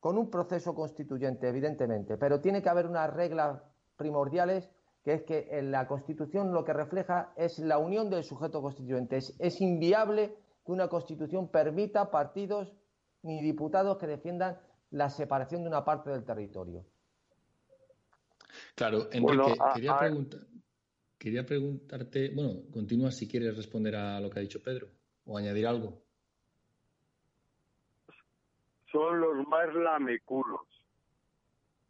con 0.00 0.18
un 0.18 0.30
proceso 0.30 0.74
constituyente, 0.74 1.48
evidentemente, 1.48 2.18
pero 2.18 2.40
tiene 2.40 2.62
que 2.62 2.68
haber 2.68 2.86
unas 2.86 3.12
reglas 3.12 3.62
primordiales, 3.96 4.70
que 5.02 5.14
es 5.14 5.22
que 5.22 5.48
en 5.50 5.70
la 5.70 5.86
Constitución 5.86 6.52
lo 6.52 6.62
que 6.64 6.74
refleja 6.74 7.32
es 7.36 7.58
la 7.58 7.78
unión 7.78 8.10
del 8.10 8.22
sujeto 8.22 8.60
constituyente. 8.60 9.16
Es, 9.16 9.60
inviable 9.62 10.36
que 10.64 10.72
una 10.72 10.88
Constitución 10.88 11.48
permita 11.48 12.10
partidos 12.10 12.74
ni 13.22 13.40
diputados 13.42 13.96
que 13.96 14.06
defiendan 14.06 14.58
la 14.90 15.08
separación 15.08 15.62
de 15.62 15.68
una 15.68 15.84
parte 15.84 16.10
del 16.10 16.24
territorio. 16.24 16.84
Claro, 18.74 19.08
Enrique, 19.10 19.54
quería, 19.74 19.98
quería 21.24 21.44
preguntarte, 21.44 22.30
bueno, 22.34 22.70
continúa 22.70 23.10
si 23.10 23.26
quieres 23.26 23.56
responder 23.56 23.96
a 23.96 24.20
lo 24.20 24.30
que 24.30 24.38
ha 24.38 24.42
dicho 24.42 24.62
Pedro 24.62 24.88
o 25.24 25.36
añadir 25.36 25.66
algo 25.66 26.04
son 28.94 29.20
los 29.20 29.48
más 29.48 29.74
lameculos, 29.74 30.60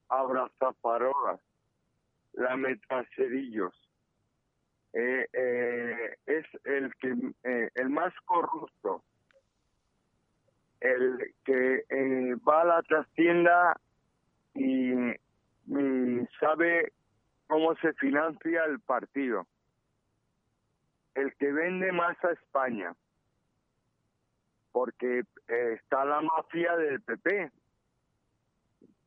abrazaparolas, 0.08 1.38
lametacerillos. 2.32 3.74
Eh, 4.94 5.26
eh, 5.32 6.16
es 6.24 6.46
el 6.64 6.94
que 6.94 7.14
eh, 7.42 7.68
el 7.74 7.90
más 7.90 8.14
corrupto, 8.24 9.04
el 10.80 11.34
que 11.44 11.84
eh, 11.90 12.36
va 12.48 12.62
a 12.62 12.64
la 12.64 12.82
trastienda 12.82 13.78
y 14.54 14.94
sabe 16.40 16.92
cómo 17.46 17.74
se 17.76 17.92
financia 17.94 18.64
el 18.64 18.80
partido, 18.80 19.46
el 21.14 21.34
que 21.36 21.52
vende 21.52 21.92
más 21.92 22.16
a 22.24 22.32
España 22.32 22.94
porque 24.74 25.20
eh, 25.46 25.78
está 25.80 26.04
la 26.04 26.20
mafia 26.20 26.76
del 26.76 27.00
PP 27.00 27.52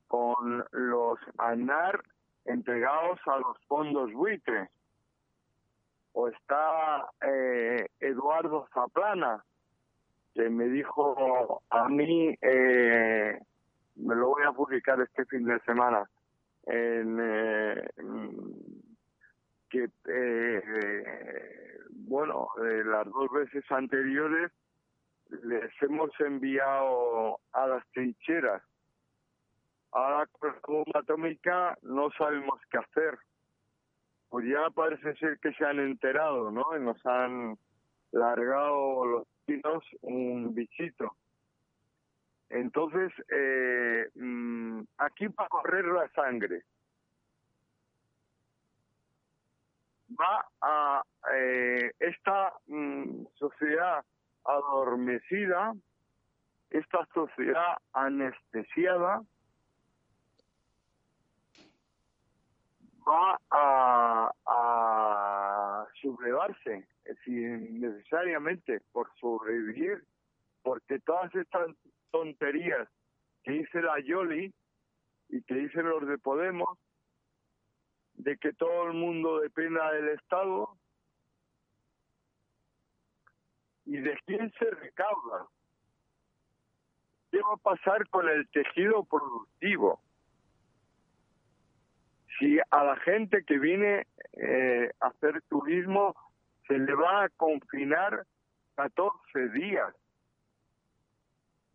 con 0.07 0.65
los 0.71 1.19
ANAR 1.37 2.01
entregados 2.45 3.19
a 3.25 3.37
los 3.39 3.57
fondos 3.67 4.13
buitres. 4.13 4.69
O 6.13 6.29
está 6.29 7.09
eh, 7.19 7.85
Eduardo 7.99 8.65
Zaplana, 8.73 9.43
que 10.33 10.49
me 10.49 10.69
dijo 10.69 11.61
a 11.69 11.89
mí, 11.89 12.33
eh, 12.41 13.37
me 13.97 14.15
lo 14.15 14.29
voy 14.29 14.43
a 14.45 14.53
publicar 14.53 15.01
este 15.01 15.25
fin 15.25 15.43
de 15.43 15.59
semana, 15.65 16.09
en, 16.67 17.17
que, 19.69 19.89
bueno, 21.91 22.47
las 22.57 23.05
dos 23.05 23.31
veces 23.31 23.63
anteriores 23.71 24.51
les 25.43 25.71
hemos 25.81 26.09
enviado 26.19 27.39
a 27.51 27.67
las 27.67 27.87
trincheras. 27.91 28.63
Ahora 29.91 30.27
con 30.27 30.49
la 30.51 30.59
bomba 30.67 30.99
atómica 30.99 31.77
no 31.81 32.09
sabemos 32.11 32.59
qué 32.69 32.77
hacer. 32.77 33.17
Pues 34.29 34.45
ya 34.45 34.69
parece 34.69 35.15
ser 35.15 35.39
que 35.39 35.53
se 35.53 35.65
han 35.65 35.79
enterado, 35.79 36.51
¿no? 36.51 36.65
Y 36.75 36.81
nos 36.81 37.03
han 37.05 37.57
largado 38.11 39.05
los 39.05 39.27
chinos 39.45 39.83
un 40.01 40.53
bichito. 40.53 41.15
Entonces, 42.49 43.11
eh, 43.29 44.09
mm, 44.15 44.81
aquí 44.97 45.27
va 45.27 45.45
a 45.45 45.49
correr 45.49 45.85
la 45.85 46.07
sangre. 46.09 46.63
Va 50.09 50.47
a 50.61 51.03
eh, 51.33 51.91
esta 51.99 52.53
mm, 52.67 53.25
sociedad 53.35 54.03
adormecida, 54.45 55.73
esta 56.69 57.05
sociedad 57.13 57.77
anestesiada 57.93 59.21
va 63.07 63.39
a, 63.51 64.33
sublevarse, 66.01 66.87
sin 67.23 67.81
necesariamente 67.81 68.81
por 68.91 69.09
sobrevivir, 69.19 70.03
porque 70.61 70.99
todas 70.99 71.33
estas 71.33 71.69
tonterías 72.11 72.87
que 73.43 73.51
dice 73.51 73.81
la 73.81 73.99
Yoli 73.99 74.53
y 75.29 75.41
que 75.43 75.55
dicen 75.55 75.87
los 75.87 76.07
de 76.07 76.17
Podemos, 76.17 76.77
de 78.13 78.37
que 78.37 78.53
todo 78.53 78.87
el 78.87 78.93
mundo 78.93 79.39
dependa 79.39 79.91
del 79.91 80.09
Estado, 80.09 80.77
y 83.87 83.97
de 83.97 84.17
quién 84.25 84.51
se 84.59 84.69
recauda. 84.69 85.47
¿Qué 87.31 87.39
va 87.39 87.53
a 87.53 87.57
pasar 87.57 88.07
con 88.09 88.27
el 88.27 88.47
tejido 88.49 89.05
productivo? 89.05 90.01
Si 92.37 92.59
a 92.69 92.83
la 92.83 92.97
gente 92.97 93.43
que 93.45 93.57
viene 93.57 94.05
eh, 94.33 94.91
a 94.99 95.07
hacer 95.07 95.41
turismo 95.43 96.15
se 96.67 96.77
le 96.77 96.93
va 96.93 97.23
a 97.23 97.29
confinar 97.29 98.25
14 98.75 99.49
días. 99.49 99.93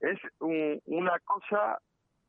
Es 0.02 0.18
una 0.40 1.18
cosa 1.20 1.80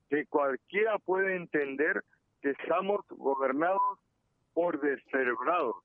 que 0.10 0.26
cualquiera 0.28 0.98
puede 1.00 1.36
entender 1.36 2.04
que 2.42 2.52
estamos 2.52 3.02
gobernados 3.10 4.00
por 4.54 4.80
descerebrados 4.80 5.76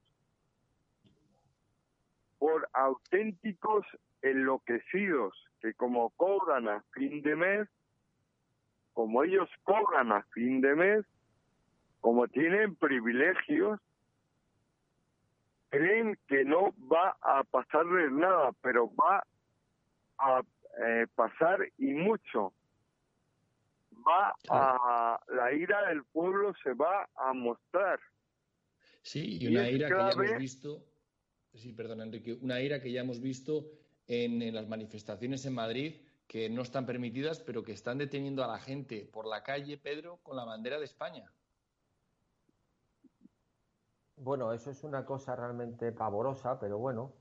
por 2.39 2.69
auténticos 2.73 3.85
enloquecidos 4.23 5.35
que 5.61 5.75
como 5.75 6.11
cobran 6.11 6.69
a 6.69 6.83
fin 6.93 7.21
de 7.23 7.35
mes, 7.35 7.69
como 8.95 9.25
ellos 9.25 9.49
cobran 9.65 10.13
a 10.13 10.23
fin 10.35 10.61
de 10.61 10.75
mes, 10.75 11.05
como 12.01 12.29
tienen 12.29 12.77
privilegios, 12.77 13.81
creen 15.71 16.17
que 16.29 16.45
no 16.45 16.73
va 16.93 17.17
a 17.21 17.43
pasarles 17.45 18.13
nada, 18.13 18.53
pero 18.63 18.89
va 18.95 19.25
a 20.19 20.43
eh, 20.85 21.07
pasar 21.15 21.61
y 21.79 21.93
mucho. 21.93 22.53
Va 24.07 24.35
a 24.49 25.21
la 25.29 25.53
ira 25.53 25.89
del 25.89 26.05
pueblo 26.05 26.55
se 26.63 26.73
va 26.75 27.09
a 27.17 27.33
mostrar. 27.33 27.99
Sí, 29.03 29.39
y 29.41 29.49
una 29.49 29.69
ira 29.69 29.89
que 29.89 29.95
ya 29.95 30.11
hemos 30.11 30.39
visto 30.39 30.85
Sí, 31.55 31.73
perdón, 31.73 32.03
Enrique. 32.03 32.35
Una 32.35 32.61
ira 32.61 32.81
que 32.81 32.93
ya 32.93 33.01
hemos 33.01 33.21
visto 33.21 33.71
en, 34.07 34.55
las 34.55 34.69
manifestaciones 34.69 35.45
en 35.45 35.55
Madrid 35.55 36.03
que 36.27 36.49
no 36.51 36.63
están 36.63 36.87
permitidas, 36.87 37.41
pero 37.41 37.63
que 37.63 37.73
están 37.73 37.99
deteniendo 37.99 38.45
a 38.45 38.47
la 38.47 38.59
gente 38.59 39.09
por 39.13 39.27
la 39.27 39.43
calle, 39.43 39.79
Pedro, 39.79 40.19
con 40.23 40.37
la 40.37 40.45
bandera 40.45 40.79
de 40.79 40.85
España. 40.85 41.33
Bueno, 44.17 44.53
eso 44.53 44.71
es 44.71 44.85
una 44.85 45.05
cosa 45.07 45.35
realmente 45.35 45.91
pavorosa, 45.91 46.59
pero 46.61 46.79
bueno, 46.79 47.15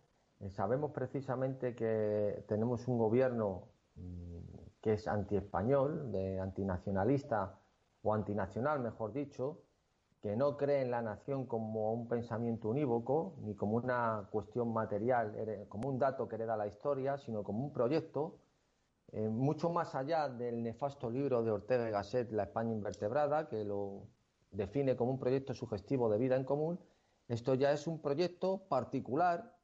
sabemos 0.49 0.91
precisamente 0.91 1.75
que 1.75 2.43
tenemos 2.47 2.87
un 2.87 2.97
gobierno 2.97 3.69
mm, 3.95 4.37
que 4.81 4.93
es 4.93 5.07
antiespañol, 5.07 6.11
de 6.11 6.39
antinacionalista 6.39 7.59
o 8.03 8.13
antinacional, 8.13 8.79
mejor 8.79 9.11
dicho, 9.11 9.63
que 10.21 10.35
no 10.35 10.57
cree 10.57 10.81
en 10.81 10.91
la 10.91 11.01
nación 11.01 11.45
como 11.45 11.93
un 11.93 12.07
pensamiento 12.07 12.69
unívoco, 12.69 13.35
ni 13.41 13.55
como 13.55 13.77
una 13.77 14.27
cuestión 14.31 14.73
material, 14.73 15.65
como 15.69 15.89
un 15.89 15.99
dato 15.99 16.27
que 16.27 16.35
hereda 16.35 16.57
la 16.57 16.67
historia, 16.67 17.17
sino 17.17 17.43
como 17.43 17.63
un 17.63 17.73
proyecto, 17.73 18.39
eh, 19.11 19.29
mucho 19.29 19.69
más 19.69 19.95
allá 19.95 20.27
del 20.27 20.63
nefasto 20.63 21.09
libro 21.09 21.43
de 21.43 21.51
Ortega 21.51 21.87
y 21.87 21.91
Gasset, 21.91 22.31
La 22.31 22.43
España 22.43 22.73
invertebrada, 22.73 23.47
que 23.47 23.63
lo 23.63 24.07
define 24.51 24.95
como 24.95 25.11
un 25.11 25.19
proyecto 25.19 25.53
sugestivo 25.53 26.09
de 26.09 26.17
vida 26.17 26.35
en 26.35 26.43
común, 26.43 26.79
esto 27.27 27.53
ya 27.55 27.71
es 27.71 27.87
un 27.87 28.01
proyecto 28.01 28.67
particular 28.69 29.56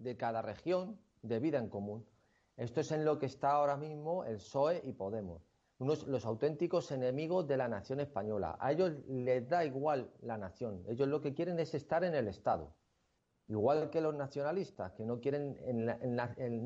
de 0.00 0.16
cada 0.16 0.42
región 0.42 0.98
de 1.22 1.38
vida 1.38 1.58
en 1.58 1.68
común. 1.68 2.06
Esto 2.56 2.80
es 2.80 2.90
en 2.92 3.04
lo 3.04 3.18
que 3.18 3.26
está 3.26 3.52
ahora 3.52 3.76
mismo 3.76 4.24
el 4.24 4.36
PSOE 4.36 4.82
y 4.84 4.92
Podemos. 4.92 5.42
unos, 5.78 6.06
los 6.06 6.26
auténticos 6.26 6.90
enemigos 6.90 7.46
de 7.46 7.56
la 7.56 7.68
nación 7.68 8.00
española. 8.00 8.56
A 8.60 8.72
ellos 8.72 8.92
les 9.08 9.48
da 9.48 9.64
igual 9.64 10.10
la 10.20 10.36
nación. 10.36 10.84
Ellos 10.88 11.08
lo 11.08 11.20
que 11.20 11.32
quieren 11.32 11.58
es 11.58 11.74
estar 11.74 12.04
en 12.04 12.14
el 12.14 12.28
Estado. 12.28 12.74
Igual 13.48 13.90
que 13.90 14.00
los 14.00 14.14
nacionalistas, 14.14 14.92
que 14.92 15.04
no 15.04 15.20
quieren, 15.20 15.56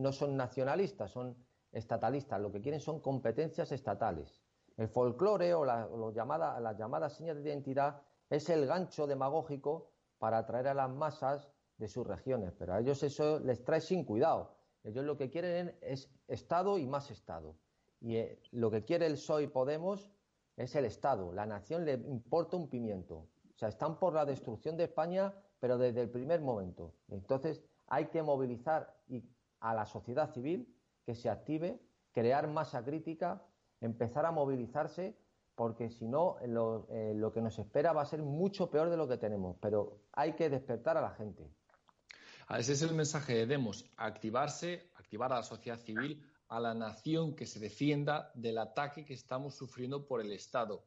no 0.00 0.12
son 0.12 0.36
nacionalistas, 0.36 1.10
son 1.10 1.36
estatalistas. 1.72 2.40
Lo 2.40 2.52
que 2.52 2.60
quieren 2.60 2.80
son 2.80 3.00
competencias 3.00 3.72
estatales. 3.72 4.42
El 4.76 4.88
folclore 4.88 5.54
o, 5.54 5.64
la, 5.64 5.88
las 6.60 6.76
llamadas 6.76 7.14
señas 7.14 7.36
de 7.36 7.50
identidad 7.50 8.02
es 8.28 8.50
el 8.50 8.66
gancho 8.66 9.06
demagógico 9.06 9.90
para 10.18 10.38
atraer 10.38 10.68
a 10.68 10.74
las 10.74 10.90
masas 10.90 11.53
de 11.78 11.88
sus 11.88 12.06
regiones. 12.06 12.52
Pero 12.58 12.74
a 12.74 12.80
ellos 12.80 13.02
eso 13.02 13.40
les 13.40 13.62
trae 13.64 13.80
sin 13.80 14.04
cuidado. 14.04 14.54
Ellos 14.84 15.04
lo 15.04 15.16
que 15.16 15.30
quieren 15.30 15.76
es 15.80 16.10
Estado 16.28 16.78
y 16.78 16.86
más 16.86 17.10
Estado. 17.10 17.56
Y 18.00 18.16
eh, 18.16 18.38
lo 18.52 18.70
que 18.70 18.84
quiere 18.84 19.06
el 19.06 19.14
PSOE 19.14 19.44
y 19.44 19.46
Podemos 19.46 20.10
es 20.56 20.74
el 20.74 20.84
Estado. 20.84 21.32
La 21.32 21.46
nación 21.46 21.84
le 21.84 21.94
importa 21.94 22.56
un 22.56 22.68
pimiento. 22.68 23.28
O 23.54 23.58
sea, 23.58 23.68
están 23.68 23.98
por 23.98 24.14
la 24.14 24.24
destrucción 24.24 24.76
de 24.76 24.84
España, 24.84 25.34
pero 25.58 25.78
desde 25.78 26.02
el 26.02 26.10
primer 26.10 26.40
momento. 26.40 26.94
Entonces, 27.08 27.62
hay 27.86 28.06
que 28.06 28.22
movilizar 28.22 28.94
a 29.60 29.74
la 29.74 29.86
sociedad 29.86 30.30
civil 30.32 30.68
que 31.04 31.14
se 31.14 31.30
active, 31.30 31.80
crear 32.12 32.48
masa 32.48 32.84
crítica, 32.84 33.46
empezar 33.80 34.26
a 34.26 34.32
movilizarse, 34.32 35.16
porque 35.54 35.88
si 35.88 36.08
no, 36.08 36.36
lo, 36.46 36.86
eh, 36.90 37.14
lo 37.14 37.32
que 37.32 37.40
nos 37.40 37.58
espera 37.58 37.92
va 37.92 38.02
a 38.02 38.06
ser 38.06 38.22
mucho 38.22 38.70
peor 38.70 38.90
de 38.90 38.96
lo 38.96 39.08
que 39.08 39.16
tenemos. 39.16 39.56
Pero 39.60 40.00
hay 40.12 40.34
que 40.34 40.50
despertar 40.50 40.96
a 40.96 41.00
la 41.00 41.10
gente. 41.10 41.48
Ese 42.50 42.72
es 42.72 42.82
el 42.82 42.94
mensaje 42.94 43.34
de 43.34 43.46
Demos, 43.46 43.90
activarse, 43.96 44.90
activar 44.94 45.32
a 45.32 45.36
la 45.36 45.42
sociedad 45.42 45.78
civil 45.78 46.22
a 46.48 46.60
la 46.60 46.74
nación 46.74 47.34
que 47.34 47.46
se 47.46 47.58
defienda 47.58 48.30
del 48.34 48.58
ataque 48.58 49.04
que 49.04 49.14
estamos 49.14 49.56
sufriendo 49.56 50.06
por 50.06 50.20
el 50.20 50.32
Estado. 50.32 50.84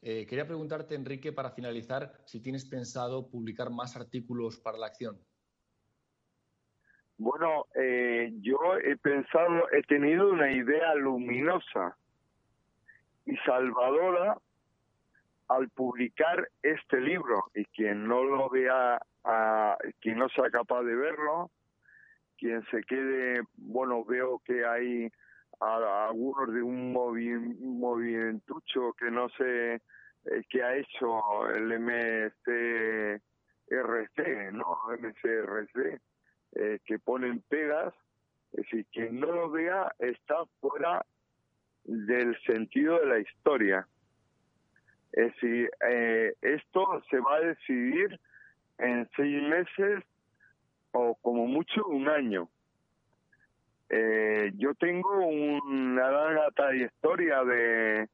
Eh, 0.00 0.26
quería 0.26 0.46
preguntarte, 0.46 0.94
Enrique, 0.94 1.32
para 1.32 1.50
finalizar, 1.50 2.12
si 2.24 2.40
tienes 2.40 2.64
pensado 2.64 3.28
publicar 3.30 3.70
más 3.70 3.96
artículos 3.96 4.58
para 4.58 4.78
la 4.78 4.86
acción. 4.86 5.18
Bueno, 7.16 7.66
eh, 7.74 8.32
yo 8.40 8.58
he 8.84 8.96
pensado, 8.96 9.68
he 9.72 9.82
tenido 9.82 10.30
una 10.30 10.52
idea 10.52 10.94
luminosa 10.94 11.96
y 13.26 13.36
salvadora 13.38 14.38
al 15.48 15.68
publicar 15.70 16.48
este 16.62 17.00
libro 17.00 17.50
y 17.54 17.64
quien 17.66 18.06
no 18.06 18.22
lo 18.22 18.48
vea, 18.50 19.00
a, 19.24 19.76
quien 20.00 20.18
no 20.18 20.28
sea 20.30 20.50
capaz 20.50 20.82
de 20.82 20.94
verlo, 20.94 21.50
quien 22.36 22.64
se 22.70 22.82
quede, 22.82 23.42
bueno, 23.56 24.04
veo 24.04 24.40
que 24.44 24.64
hay 24.64 25.10
algunos 25.60 26.52
de 26.52 26.62
un 26.62 26.92
movimentucho 26.92 28.92
que 28.92 29.10
no 29.10 29.28
sé 29.30 29.74
eh, 29.74 29.80
qué 30.48 30.62
ha 30.62 30.76
hecho 30.76 31.48
el 31.50 31.80
MCRC, 31.80 33.20
¿no? 34.52 34.78
MCRC, 35.00 36.00
eh, 36.52 36.78
que 36.84 36.98
ponen 36.98 37.42
pegas, 37.48 37.92
es 38.52 38.64
decir, 38.64 38.86
quien 38.92 39.20
no 39.20 39.32
lo 39.32 39.50
vea 39.50 39.92
está 39.98 40.44
fuera 40.60 41.04
del 41.84 42.38
sentido 42.42 42.98
de 43.00 43.06
la 43.06 43.18
historia. 43.18 43.88
Es 45.12 45.34
decir, 45.34 45.70
eh, 45.88 46.34
esto 46.42 47.02
se 47.10 47.18
va 47.18 47.36
a 47.36 47.40
decidir 47.40 48.20
en 48.78 49.08
seis 49.16 49.42
meses 49.42 50.04
o 50.92 51.14
como 51.16 51.46
mucho 51.46 51.86
un 51.86 52.08
año. 52.08 52.48
Eh, 53.90 54.52
yo 54.56 54.74
tengo 54.74 55.26
una 55.26 56.10
larga 56.10 56.50
trayectoria 56.54 57.42
de 57.44 58.08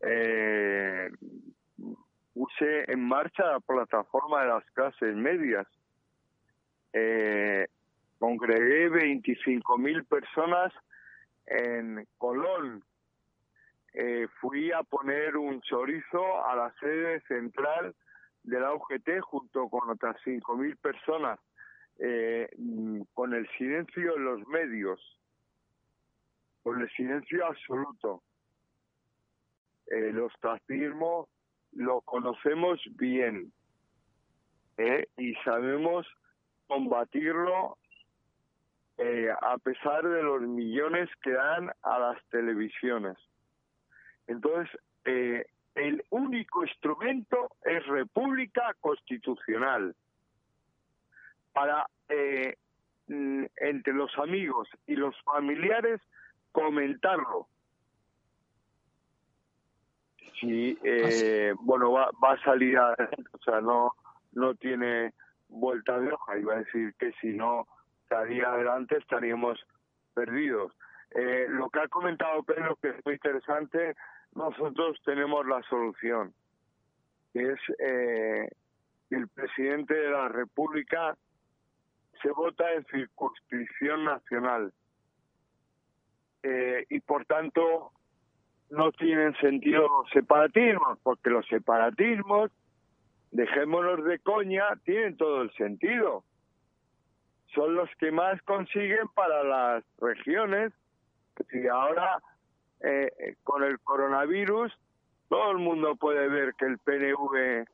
eh, 0.00 1.10
puse 2.32 2.90
en 2.90 3.00
marcha 3.00 3.44
la 3.44 3.60
plataforma 3.60 4.42
de 4.42 4.48
las 4.48 4.64
clases 4.70 5.14
medias. 5.14 5.66
Eh, 6.92 7.66
congregué 8.18 8.90
25.000 8.90 10.06
personas 10.06 10.72
en 11.46 12.06
Colón. 12.16 12.84
Eh, 13.94 14.28
fui 14.40 14.70
a 14.70 14.82
poner 14.82 15.36
un 15.36 15.60
chorizo 15.62 16.46
a 16.46 16.54
la 16.54 16.72
sede 16.78 17.20
central 17.22 17.94
de 18.48 18.60
la 18.60 18.74
UGT 18.74 19.20
junto 19.20 19.68
con 19.68 19.90
otras 19.90 20.16
5.000 20.24 20.76
personas 20.78 21.38
eh, 21.98 22.48
con 23.12 23.34
el 23.34 23.48
silencio 23.58 24.16
en 24.16 24.24
los 24.24 24.46
medios, 24.48 25.00
con 26.62 26.80
el 26.80 26.88
silencio 26.90 27.46
absoluto. 27.46 28.22
El 29.86 30.20
ostracismo 30.20 31.28
lo 31.72 32.00
conocemos 32.02 32.80
bien 32.96 33.52
¿eh? 34.76 35.08
y 35.16 35.34
sabemos 35.44 36.06
combatirlo 36.66 37.78
eh, 38.98 39.30
a 39.40 39.58
pesar 39.58 40.06
de 40.06 40.22
los 40.22 40.42
millones 40.42 41.08
que 41.22 41.32
dan 41.32 41.70
a 41.82 41.98
las 41.98 42.24
televisiones. 42.30 43.16
Entonces, 44.26 44.68
eh, 45.04 45.46
el 45.78 46.04
único 46.10 46.64
instrumento 46.64 47.50
es 47.62 47.86
república 47.86 48.74
constitucional 48.80 49.94
para 51.52 51.86
eh, 52.08 52.56
entre 53.08 53.92
los 53.94 54.16
amigos 54.18 54.68
y 54.86 54.96
los 54.96 55.14
familiares 55.22 56.00
comentarlo. 56.52 57.48
Si, 60.40 60.78
eh, 60.84 61.52
bueno, 61.60 61.92
va, 61.92 62.10
va 62.22 62.32
a 62.32 62.42
salir 62.42 62.78
adelante, 62.78 63.30
o 63.32 63.38
sea, 63.38 63.60
no, 63.60 63.92
no 64.32 64.54
tiene 64.54 65.12
vuelta 65.48 65.98
de 65.98 66.12
hoja. 66.12 66.38
Iba 66.38 66.54
a 66.54 66.58
decir 66.58 66.94
que 66.98 67.12
si 67.20 67.28
no 67.28 67.66
salía 68.08 68.52
adelante 68.52 68.96
estaríamos 68.98 69.58
perdidos. 70.14 70.72
Eh, 71.10 71.46
lo 71.48 71.70
que 71.70 71.80
ha 71.80 71.88
comentado 71.88 72.42
Pedro, 72.42 72.76
que 72.76 72.90
es 72.90 73.04
muy 73.04 73.14
interesante, 73.14 73.96
nosotros 74.34 74.98
tenemos 75.04 75.46
la 75.46 75.62
solución, 75.62 76.32
que 77.32 77.52
es 77.52 77.60
eh, 77.78 78.48
el 79.10 79.28
presidente 79.28 79.94
de 79.94 80.10
la 80.10 80.28
República 80.28 81.16
se 82.22 82.30
vota 82.30 82.72
en 82.72 82.84
circunscripción 82.86 84.04
nacional 84.04 84.72
eh, 86.42 86.84
y 86.88 87.00
por 87.00 87.24
tanto 87.26 87.92
no 88.70 88.92
tienen 88.92 89.34
sentido 89.36 89.82
los 89.82 90.10
separatismos, 90.12 90.98
porque 91.02 91.30
los 91.30 91.46
separatismos, 91.46 92.50
dejémonos 93.30 94.04
de 94.04 94.18
coña, 94.18 94.64
tienen 94.84 95.16
todo 95.16 95.42
el 95.42 95.50
sentido. 95.52 96.24
Son 97.54 97.74
los 97.74 97.88
que 97.98 98.12
más 98.12 98.40
consiguen 98.42 99.08
para 99.14 99.42
las 99.42 99.84
regiones. 99.98 100.72
Y 101.52 101.66
ahora, 101.66 102.20
eh, 102.80 103.12
eh, 103.18 103.36
con 103.44 103.64
el 103.64 103.78
coronavirus, 103.80 104.72
todo 105.28 105.50
el 105.50 105.58
mundo 105.58 105.96
puede 105.96 106.28
ver 106.28 106.54
que 106.54 106.66
el 106.66 106.78
PNV 106.78 107.66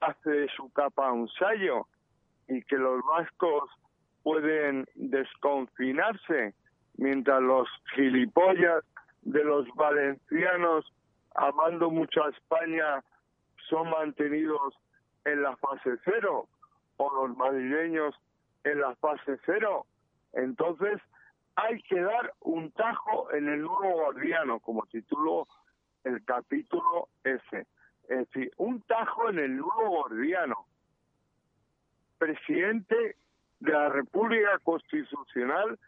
hace 0.00 0.30
de 0.30 0.48
su 0.56 0.70
capa 0.72 1.12
un 1.12 1.28
sallo 1.30 1.86
y 2.48 2.62
que 2.62 2.76
los 2.76 3.02
vascos 3.04 3.70
pueden 4.22 4.86
desconfinarse 4.94 6.54
mientras 6.96 7.40
los 7.42 7.68
gilipollas 7.94 8.84
de 9.22 9.44
los 9.44 9.66
valencianos 9.74 10.92
amando 11.34 11.90
mucho 11.90 12.24
a 12.24 12.30
España 12.30 13.02
son 13.68 13.90
mantenidos 13.90 14.74
en 15.24 15.42
la 15.42 15.56
fase 15.56 15.96
cero 16.04 16.48
o 16.96 17.26
los 17.26 17.36
madrileños 17.36 18.14
en 18.64 18.80
la 18.80 18.94
fase 18.96 19.38
cero. 19.46 19.86
Entonces 20.32 21.00
hay 21.56 21.80
que 21.82 22.00
dar 22.00 22.32
un 22.40 22.70
tajo 22.72 23.32
en 23.32 23.48
el 23.48 23.62
nuevo 23.62 23.92
guardiano, 23.92 24.60
como 24.60 24.84
tituló 24.86 25.46
el 26.02 26.24
capítulo 26.24 27.08
ese. 27.22 27.66
Es 28.08 28.18
decir, 28.18 28.50
un 28.58 28.82
tajo 28.82 29.30
en 29.30 29.38
el 29.38 29.56
nuevo 29.56 29.88
guardiano 29.88 30.66
presidente 32.18 33.16
de 33.60 33.72
la 33.72 33.88
República 33.88 34.58
Constitucional 34.62 35.78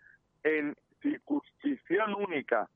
en 0.42 0.76
circunscripción 1.02 2.14
única. 2.14 2.68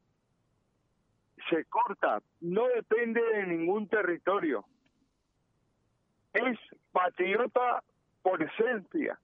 Se 1.49 1.64
corta, 1.66 2.20
no 2.41 2.66
depende 2.68 3.22
de 3.22 3.47
ningún 3.47 3.88
territorio. 3.88 4.64
Es 6.32 6.59
patriota 6.93 7.82
por 8.22 8.43
esencia. 8.43 9.18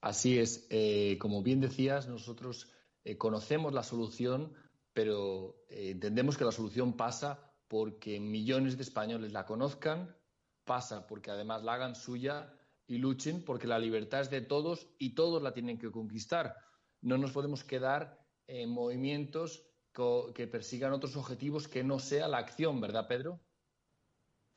Así 0.00 0.38
es. 0.38 0.66
Eh, 0.70 1.18
como 1.18 1.42
bien 1.42 1.60
decías, 1.60 2.08
nosotros 2.08 2.72
eh, 3.04 3.18
conocemos 3.18 3.72
la 3.72 3.82
solución, 3.82 4.54
pero 4.92 5.64
eh, 5.68 5.90
entendemos 5.90 6.36
que 6.36 6.44
la 6.44 6.52
solución 6.52 6.96
pasa 6.96 7.52
porque 7.68 8.18
millones 8.18 8.76
de 8.76 8.82
españoles 8.82 9.32
la 9.32 9.46
conozcan, 9.46 10.16
pasa 10.64 11.06
porque 11.06 11.30
además 11.30 11.62
la 11.62 11.74
hagan 11.74 11.94
suya 11.94 12.52
y 12.86 12.98
luchen 12.98 13.44
porque 13.44 13.66
la 13.66 13.78
libertad 13.78 14.22
es 14.22 14.30
de 14.30 14.40
todos 14.40 14.88
y 14.98 15.14
todos 15.14 15.42
la 15.42 15.52
tienen 15.52 15.78
que 15.78 15.90
conquistar. 15.90 16.56
No 17.00 17.18
nos 17.18 17.32
podemos 17.32 17.62
quedar 17.62 18.18
en 18.46 18.70
movimientos 18.70 19.64
que 20.34 20.46
persigan 20.46 20.92
otros 20.92 21.16
objetivos 21.16 21.68
que 21.68 21.84
no 21.84 21.98
sea 21.98 22.26
la 22.26 22.38
acción, 22.38 22.80
¿verdad, 22.80 23.06
Pedro? 23.06 23.40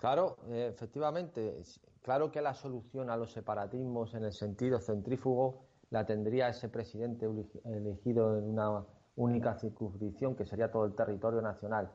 Claro, 0.04 0.36
efectivamente. 0.52 1.64
Claro 2.02 2.30
que 2.30 2.42
la 2.42 2.54
solución 2.54 3.10
a 3.10 3.16
los 3.16 3.32
separatismos 3.32 4.14
en 4.16 4.26
el 4.26 4.34
sentido 4.34 4.82
centrífugo 4.82 5.62
la 5.92 6.06
tendría 6.06 6.50
ese 6.50 6.68
presidente 6.68 7.26
elegido 7.64 8.38
en 8.38 8.44
una 8.50 8.86
única 9.16 9.56
circunscripción, 9.56 10.36
que 10.36 10.46
sería 10.46 10.70
todo 10.70 10.84
el 10.84 10.94
territorio 10.94 11.42
nacional. 11.42 11.90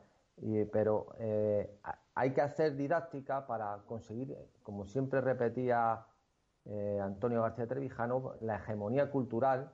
pero 0.71 1.13
eh, 1.19 1.69
hay 2.15 2.33
que 2.33 2.41
hacer 2.41 2.75
didáctica 2.75 3.45
para 3.45 3.83
conseguir, 3.85 4.35
como 4.63 4.87
siempre 4.87 5.21
repetía 5.21 6.03
eh, 6.65 6.99
Antonio 6.99 7.43
García 7.43 7.67
Trevijano, 7.67 8.33
la 8.41 8.55
hegemonía 8.55 9.11
cultural 9.11 9.71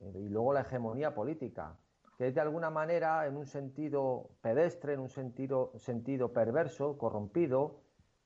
eh, 0.00 0.12
y 0.16 0.28
luego 0.28 0.52
la 0.52 0.62
hegemonía 0.62 1.14
política, 1.14 1.76
que 2.16 2.28
es 2.28 2.34
de 2.34 2.40
alguna 2.40 2.70
manera 2.70 3.26
en 3.26 3.36
un 3.36 3.46
sentido 3.46 4.30
pedestre, 4.40 4.94
en 4.94 5.00
un 5.00 5.08
sentido, 5.08 5.72
sentido 5.76 6.32
perverso, 6.32 6.96
corrompido, 6.96 7.80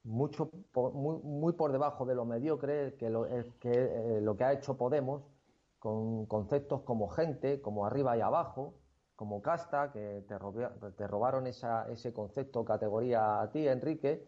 mucho 0.05 0.51
muy, 0.75 1.19
muy, 1.23 1.53
por 1.53 1.73
debajo 1.73 2.07
de 2.07 2.15
lo 2.15 2.25
mediocre 2.25 2.95
que 2.97 3.11
lo 3.11 3.27
que, 3.61 4.19
lo 4.23 4.37
que 4.37 4.45
ha 4.45 4.53
hecho 4.53 4.77
Podemos, 4.77 5.23
con 5.79 6.27
conceptos 6.27 6.83
como 6.83 7.09
gente, 7.09 7.61
como 7.61 7.87
arriba 7.87 8.17
y 8.17 8.21
abajo, 8.21 8.75
como 9.17 9.43
casta, 9.43 9.93
que 9.93 10.25
te, 10.27 11.07
robaron 11.07 11.47
ese 11.47 12.13
concepto, 12.13 12.65
categoría 12.65 13.43
a 13.43 13.51
ti, 13.51 13.69
Enrique, 13.69 14.27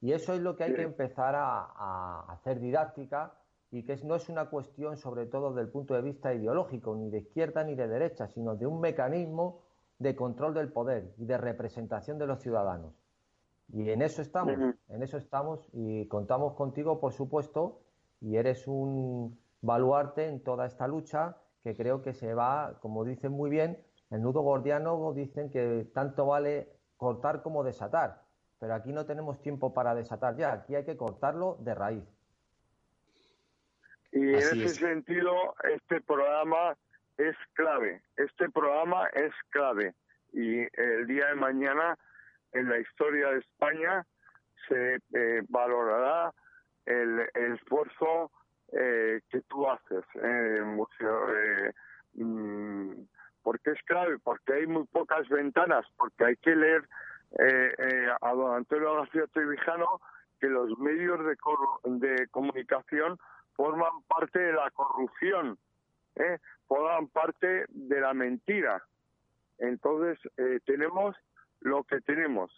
y 0.00 0.12
eso 0.12 0.34
es 0.34 0.40
lo 0.40 0.54
que 0.54 0.64
hay 0.64 0.74
que 0.74 0.82
empezar 0.82 1.34
a, 1.34 2.26
hacer 2.30 2.60
didáctica 2.60 3.32
y 3.74 3.82
que 3.82 3.96
no 4.04 4.14
es 4.14 4.28
una 4.28 4.50
cuestión 4.50 4.96
sobre 4.96 5.26
todo 5.26 5.50
desde 5.50 5.62
el 5.62 5.68
punto 5.68 5.94
de 5.94 6.02
vista 6.02 6.32
ideológico, 6.32 6.94
ni 6.94 7.10
de 7.10 7.18
izquierda 7.18 7.64
ni 7.64 7.74
de 7.74 7.88
derecha, 7.88 8.28
sino 8.28 8.54
de 8.54 8.68
un 8.68 8.80
mecanismo 8.80 9.62
de 9.98 10.14
control 10.14 10.54
del 10.54 10.70
poder 10.70 11.12
y 11.18 11.24
de 11.24 11.36
representación 11.38 12.16
de 12.16 12.28
los 12.28 12.38
ciudadanos. 12.40 12.94
Y 13.72 13.90
en 13.90 14.02
eso 14.02 14.22
estamos, 14.22 14.54
en 14.88 15.02
eso 15.02 15.16
estamos 15.16 15.68
y 15.72 16.06
contamos 16.06 16.54
contigo, 16.54 17.00
por 17.00 17.14
supuesto, 17.14 17.80
y 18.20 18.36
eres 18.36 18.68
un, 18.68 19.40
baluarte 19.60 20.28
en 20.28 20.44
toda 20.44 20.66
esta 20.66 20.86
lucha 20.86 21.38
que 21.64 21.74
creo 21.74 22.00
que 22.00 22.12
se 22.12 22.32
va, 22.32 22.78
como 22.80 23.04
dicen 23.04 23.32
muy 23.32 23.50
bien, 23.50 23.82
el 24.10 24.22
nudo 24.22 24.42
gordiano 24.42 25.12
dicen 25.14 25.50
que 25.50 25.90
tanto 25.92 26.26
vale 26.26 26.68
cortar 26.96 27.42
como 27.42 27.64
desatar, 27.64 28.22
pero 28.60 28.74
aquí 28.74 28.92
no 28.92 29.04
tenemos 29.04 29.40
tiempo 29.40 29.74
para 29.74 29.96
desatar 29.96 30.36
ya, 30.36 30.52
aquí 30.52 30.76
hay 30.76 30.84
que 30.84 30.96
cortarlo 30.96 31.56
de 31.58 31.74
raíz. 31.74 32.13
Y 34.14 34.28
en 34.28 34.34
ese 34.36 34.68
sentido, 34.68 35.54
este 35.74 36.00
programa 36.00 36.76
es 37.18 37.36
clave, 37.54 38.00
este 38.16 38.48
programa 38.48 39.06
es 39.08 39.32
clave 39.50 39.94
y 40.32 40.60
el 40.80 41.06
día 41.06 41.26
de 41.26 41.34
mañana 41.34 41.98
en 42.52 42.68
la 42.68 42.78
historia 42.78 43.30
de 43.30 43.38
España 43.40 44.06
se 44.68 45.00
eh, 45.12 45.42
valorará 45.48 46.32
el 46.86 47.28
esfuerzo 47.34 48.30
eh, 48.72 49.20
que 49.30 49.40
tú 49.42 49.68
haces 49.68 50.04
en 50.14 50.54
el 50.56 50.64
museo. 50.64 51.36
Eh, 51.36 51.72
mm, 52.14 52.92
porque 53.42 53.72
es 53.72 53.82
clave, 53.82 54.18
porque 54.20 54.54
hay 54.54 54.66
muy 54.66 54.84
pocas 54.84 55.28
ventanas, 55.28 55.84
porque 55.96 56.24
hay 56.24 56.36
que 56.36 56.56
leer 56.56 56.88
eh, 57.38 58.08
a 58.20 58.32
don 58.32 58.54
Antonio 58.54 58.94
García 58.94 59.26
Trevijano 59.32 60.00
que 60.40 60.46
los 60.46 60.78
medios 60.78 61.20
de, 61.24 61.36
de 62.06 62.28
comunicación 62.28 63.18
forman 63.54 64.02
parte 64.08 64.38
de 64.38 64.52
la 64.52 64.70
corrupción, 64.70 65.58
forman 66.66 67.08
parte 67.08 67.64
de 67.68 68.00
la 68.00 68.14
mentira. 68.14 68.82
Entonces, 69.58 70.18
tenemos 70.64 71.16
lo 71.60 71.84
que 71.84 72.00
tenemos. 72.00 72.52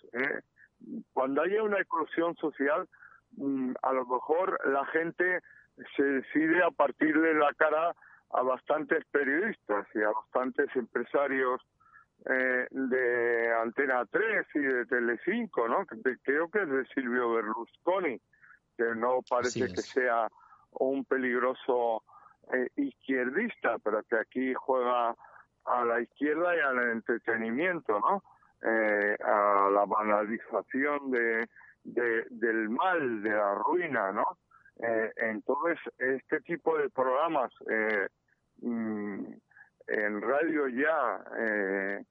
Cuando 1.12 1.42
haya 1.42 1.62
una 1.62 1.80
eclosión 1.80 2.36
social, 2.36 2.88
mm, 3.36 3.72
a 3.82 3.92
lo 3.92 4.06
mejor 4.06 4.58
la 4.66 4.84
gente 4.86 5.40
se 5.96 6.02
decide 6.02 6.62
a 6.62 6.70
partir 6.70 7.18
de 7.20 7.34
la 7.34 7.52
cara 7.54 7.94
a 8.30 8.42
bastantes 8.42 9.04
periodistas 9.10 9.86
y 9.94 10.02
a 10.02 10.10
bastantes 10.10 10.74
empresarios 10.74 11.60
eh, 12.28 12.66
de 12.70 13.54
Antena 13.62 14.04
3 14.06 14.46
y 14.54 14.58
de 14.60 14.86
Telecinco, 14.86 15.68
¿no? 15.68 15.86
Creo 16.22 16.50
que 16.50 16.62
es 16.62 16.68
de 16.68 16.84
Silvio 16.86 17.34
Berlusconi, 17.34 18.20
que 18.76 18.94
no 18.96 19.20
parece 19.28 19.72
que 19.72 19.82
sea 19.82 20.28
un 20.78 21.04
peligroso 21.04 22.02
eh, 22.52 22.68
izquierdista, 22.76 23.78
pero 23.78 24.02
que 24.04 24.16
aquí 24.16 24.54
juega 24.54 25.14
a 25.64 25.84
la 25.84 26.00
izquierda 26.00 26.56
y 26.56 26.60
al 26.60 26.90
entretenimiento, 26.90 27.98
¿no? 28.00 28.22
Eh, 28.62 29.16
a 29.22 29.68
la 29.70 29.84
banalización 29.84 31.10
de, 31.10 31.48
del 31.84 32.68
mal, 32.68 33.22
de 33.22 33.30
la 33.30 33.54
ruina, 33.54 34.12
¿no? 34.12 34.38
Eh, 34.78 35.12
entonces, 35.16 35.78
este 35.98 36.40
tipo 36.40 36.76
de 36.76 36.90
programas 36.90 37.50
eh, 37.70 38.08
mm, 38.60 39.24
en 39.88 40.22
radio 40.22 40.68
ya, 40.68 41.24
eh, 41.38 42.04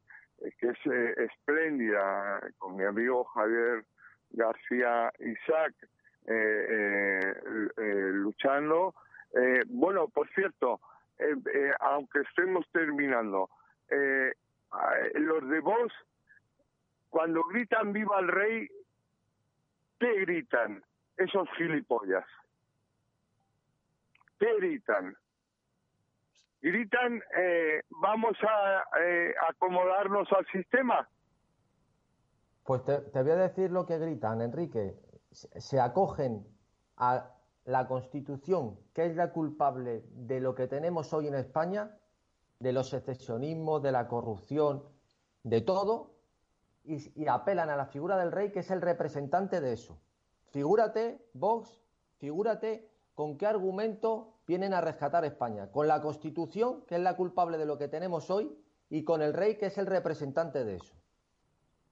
que 0.60 0.70
es 0.70 1.18
espléndida, 1.18 2.42
con 2.58 2.76
mi 2.76 2.84
amigo 2.84 3.24
Javier 3.26 3.86
García 4.32 5.12
Isaac, 5.20 5.74
luchando. 8.14 8.94
bueno, 9.68 10.08
por 10.08 10.28
cierto, 10.30 10.80
aunque 11.80 12.20
estemos 12.22 12.66
terminando, 12.72 13.50
los 13.90 15.50
de 15.50 15.60
voz, 15.60 15.92
cuando 17.10 17.44
gritan 17.44 17.94
viva 17.94 18.20
el 18.20 18.28
rey, 18.28 18.68
¿qué 20.00 20.20
gritan? 20.22 20.84
Esos 21.18 21.48
gilipollas. 21.58 22.26
¿Qué 24.38 24.54
gritan? 24.58 25.16
Gritan, 26.62 27.22
eh, 27.38 27.84
vamos 27.90 28.36
a 28.42 28.84
eh, 29.00 29.34
acomodarnos 29.50 30.28
al 30.34 30.46
sistema. 30.48 31.08
Pues 32.66 32.84
te, 32.84 33.22
voy 33.22 33.32
a 33.32 33.36
decir 33.36 33.72
lo 33.72 33.86
que 33.86 33.98
gritan, 33.98 34.42
Enrique. 34.42 34.96
Se, 35.36 35.80
acogen 35.80 36.48
a 36.98 37.32
la 37.66 37.88
Constitución, 37.88 38.80
que 38.94 39.06
es 39.06 39.16
la 39.16 39.32
culpable 39.32 40.04
de 40.12 40.40
lo 40.40 40.56
que 40.56 40.68
tenemos 40.68 41.14
hoy 41.14 41.28
en 41.28 41.36
España, 41.36 41.98
de 42.60 42.72
los 42.72 42.94
excesionismos, 42.94 43.84
de 43.84 43.92
la 43.92 44.08
corrupción, 44.08 44.84
de 45.44 45.62
todo, 45.62 46.16
y, 46.84 47.22
y, 47.22 47.28
apelan 47.28 47.70
a 47.70 47.76
la 47.76 47.88
figura 47.88 48.18
del 48.18 48.32
rey, 48.32 48.52
que 48.52 48.60
es 48.60 48.72
el 48.72 48.82
representante 48.82 49.60
de 49.60 49.74
eso. 49.74 50.00
Figúrate, 50.52 51.28
Vox, 51.34 51.84
figúrate 52.18 52.90
¿con 53.16 53.38
qué 53.38 53.48
argumento 53.48 54.34
vienen 54.46 54.74
a 54.74 54.82
rescatar 54.82 55.26
España? 55.26 55.72
¿Con 55.72 55.88
la 55.88 56.02
Constitución, 56.02 56.86
que 56.86 56.96
es 56.96 57.02
la 57.02 57.16
culpable 57.16 57.58
de 57.58 57.66
lo 57.66 57.78
que 57.78 57.88
tenemos 57.88 58.30
hoy, 58.30 58.56
y 58.90 59.04
con 59.04 59.22
el 59.22 59.34
rey, 59.34 59.58
que 59.58 59.68
es 59.68 59.78
el 59.78 59.88
representante 59.88 60.64
de 60.64 60.76
eso? 60.76 60.96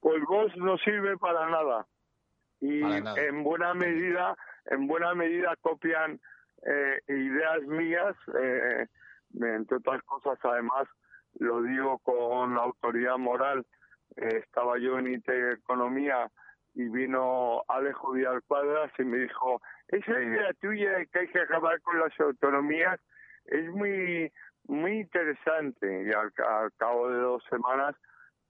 Pues 0.01 0.21
vos 0.29 0.51
no 0.57 0.77
sirve 0.77 1.17
para 1.17 1.49
nada. 1.49 1.87
Y 2.64 2.82
en 2.82 3.43
buena 3.43 3.74
medida, 3.74 4.38
en 4.68 4.88
buena 4.88 5.14
medida 5.14 5.53
copian 5.59 6.18
eh, 6.66 6.97
ideas 7.09 7.61
mías, 7.64 8.16
eh, 8.39 8.88
entre 9.34 9.78
otras 9.80 10.01
cosas, 10.03 10.39
además, 10.43 10.88
lo 11.39 11.61
digo 11.61 11.99
con 11.99 12.57
autoridad 12.57 13.18
moral. 13.18 13.66
Eh, 14.16 14.43
estaba 14.45 14.78
yo 14.78 14.97
en 14.97 15.14
Intereconomía 15.14 16.32
y 16.74 16.88
vino 16.88 17.64
Alejo 17.68 18.14
Díaz 18.14 18.41
Cuadras 18.47 18.91
y 18.97 19.03
me 19.03 19.18
dijo, 19.18 19.61
esa 19.89 20.22
idea 20.22 20.53
tuya 20.61 20.99
de 20.99 21.07
que 21.07 21.20
hay 21.20 21.28
que 21.28 21.41
acabar 21.41 21.82
con 21.82 21.99
las 21.99 22.18
autonomías 22.18 22.97
es 23.45 23.70
muy 23.72 24.32
muy 24.68 25.01
interesante 25.01 26.05
y 26.07 26.14
al, 26.14 26.32
cabo 26.78 27.09
de 27.09 27.18
dos 27.18 27.43
semanas 27.49 27.93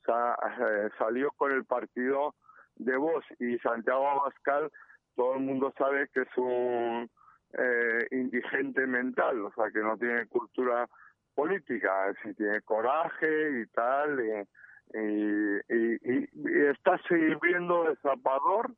eh, 0.08 0.90
salió 1.00 1.32
con 1.32 1.52
el 1.52 1.66
partido 1.66 2.36
de 2.76 2.98
voz 2.98 3.24
y 3.40 3.58
Santiago 3.60 4.08
Abascal 4.08 4.72
todo 5.16 5.36
el 5.36 5.42
mundo 5.42 5.74
sabe 5.78 6.08
que 6.14 6.22
es 6.22 6.38
un 6.38 7.10
eh, 7.54 8.08
indigente 8.12 8.88
mental, 8.88 9.46
o 9.46 9.52
sea 9.54 9.70
que 9.72 9.80
no 9.80 9.98
tiene 9.98 10.26
cultura 10.28 10.88
política, 11.36 12.14
si 12.24 12.34
tiene 12.34 12.62
coraje 12.62 13.62
y 13.62 13.66
tal, 13.68 14.20
y, 14.22 15.70
y 15.70 16.68
está 16.68 16.98
sirviendo 17.08 17.84
de 17.86 17.96
zapador 17.98 18.72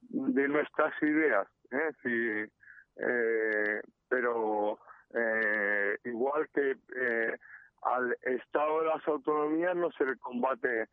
de 0.00 0.48
nuestras 0.48 0.92
ideas. 1.02 1.46
¿eh? 1.70 2.48
Eh, 2.96 3.80
pero 4.08 4.78
eh, 5.14 5.96
igual 6.04 6.48
que 6.52 6.76
eh, 6.94 7.38
al 7.82 8.16
Estado 8.22 8.80
de 8.80 8.86
las 8.88 9.08
autonomías 9.08 9.74
no 9.76 9.90
se 9.92 10.04
le 10.04 10.16
combate 10.18 10.88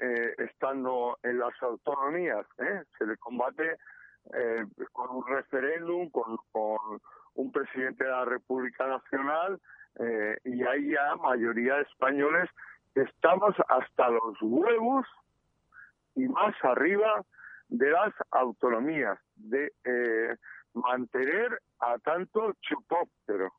eh, 0.00 0.34
estando 0.38 1.18
en 1.22 1.38
las 1.38 1.52
autonomías, 1.62 2.46
¿eh? 2.58 2.84
se 2.96 3.06
le 3.06 3.16
combate 3.18 3.76
eh, 4.32 4.64
con 4.92 5.10
un 5.10 5.26
referéndum, 5.26 6.08
con, 6.10 6.38
con 6.50 7.00
un 7.34 7.52
presidente 7.52 8.04
de 8.04 8.10
la 8.10 8.24
República 8.24 8.86
Nacional 8.86 9.60
y 10.44 10.62
hay 10.62 10.92
ya 10.92 11.16
mayoría 11.16 11.74
de 11.74 11.82
españoles 11.82 12.48
estamos 12.94 13.54
hasta 13.68 14.08
los 14.08 14.40
huevos 14.40 15.04
y 16.14 16.28
más 16.28 16.54
arriba 16.62 17.26
de 17.68 17.90
las 17.90 18.14
autonomías, 18.30 19.18
de 19.34 19.72
mantener 20.72 21.60
a 21.80 21.98
tanto 21.98 22.54
chupóptero. 22.60 23.52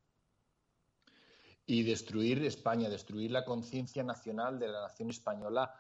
Y 1.65 1.83
destruir 1.83 2.43
España, 2.43 2.89
destruir 2.89 3.31
la 3.31 3.45
conciencia 3.45 4.03
nacional 4.03 4.57
de 4.57 4.69
la 4.69 4.81
nación 4.81 5.09
española. 5.09 5.73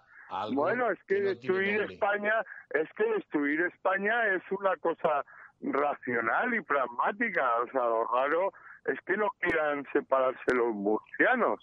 Bueno, 0.53 0.91
es 0.91 1.03
que, 1.03 1.21
destruir 1.21 1.81
España, 1.81 2.33
es 2.69 2.89
que 2.93 3.03
destruir 3.13 3.61
España 3.61 4.27
es 4.27 4.43
una 4.51 4.75
cosa 4.77 5.25
racional 5.61 6.53
y 6.53 6.61
pragmática. 6.61 7.57
O 7.61 7.67
sea, 7.67 7.81
lo 7.81 8.05
raro 8.05 8.53
es 8.85 8.99
que 9.01 9.17
no 9.17 9.29
quieran 9.39 9.85
separarse 9.93 10.55
los 10.55 10.73
murcianos. 10.73 11.59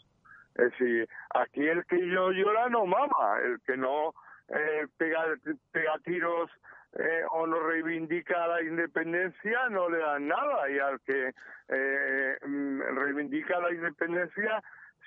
Es 0.55 0.71
decir, 0.73 1.09
aquí 1.35 1.67
el 1.67 1.85
que 1.87 1.99
yo 2.09 2.31
llora 2.33 2.69
no 2.69 2.87
mama, 2.87 3.39
el 3.45 3.61
que 3.61 3.77
no 3.77 4.13
eh, 4.49 4.87
pega, 4.97 5.25
pega 5.73 5.99
tiros 6.05 6.51
eh, 6.95 7.23
o 7.31 7.47
no 7.47 7.61
reivindica 7.61 8.47
la 8.47 8.63
independencia 8.63 9.69
no 9.69 9.91
le 9.91 9.99
dan 9.99 10.27
nada 10.27 10.71
y 10.71 10.79
al 10.79 10.99
que 11.01 11.35
eh, 11.69 12.39
mm, 12.47 12.81
reivindica 12.97 13.61
la 13.61 13.73
independencia 13.73 14.63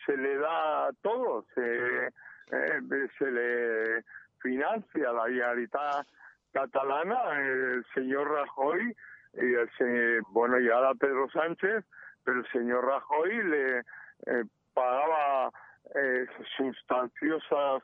se 0.06 0.16
le 0.16 0.38
da 0.38 0.92
todo, 1.02 1.44
se, 1.56 2.14
eh, 2.52 3.08
se 3.18 3.32
le 3.32 4.04
financia 4.40 5.12
la 5.12 5.26
realidad 5.26 6.06
catalana, 6.52 7.40
el 7.40 7.86
señor 7.94 8.30
Rajoy 8.30 8.96
y 9.34 9.54
el 9.54 10.22
bueno 10.30 10.60
y 10.60 10.70
ahora 10.70 10.94
Pedro 10.96 11.30
Sánchez, 11.30 11.86
pero 12.24 12.40
el 12.40 12.48
señor 12.52 12.86
Rajoy 12.86 13.44
le 13.44 13.84
pagaba 14.74 15.52
sustanciosas 16.58 17.84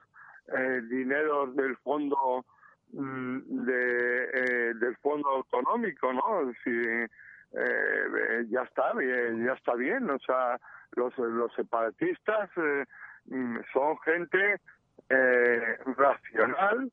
dineros 0.90 1.56
del 1.56 1.78
fondo 1.78 2.46
Mm, 2.94 3.66
de, 3.66 4.24
eh, 4.34 4.74
del 4.76 4.96
fondo 4.98 5.30
autonómico, 5.30 6.14
¿no? 6.14 6.52
Eh, 6.66 8.46
ya 8.50 8.62
está 8.62 8.94
bien, 8.94 9.46
ya 9.46 9.54
está 9.54 9.76
bien, 9.76 10.10
o 10.10 10.20
sea, 10.20 10.58
los, 10.96 11.18
los 11.18 11.54
separatistas 11.54 12.50
eh, 12.58 12.86
son 13.74 13.98
gente 14.00 14.60
racional 15.96 16.92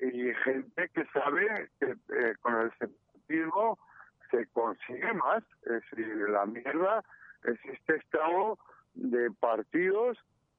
y 0.00 0.32
gente 0.44 0.88
que 0.90 1.04
sabe 1.06 1.70
que 1.80 1.94
con 2.40 2.60
el 2.60 2.70
separatismo 2.78 3.78
se 4.30 4.46
consigue 4.48 5.12
más, 5.14 5.42
es 5.62 5.82
decir, 5.90 6.28
la 6.28 6.46
mierda 6.46 7.04
es 7.44 7.58
este 7.64 7.96
estado 7.96 8.58
de 8.94 9.30
partidos 9.30 10.18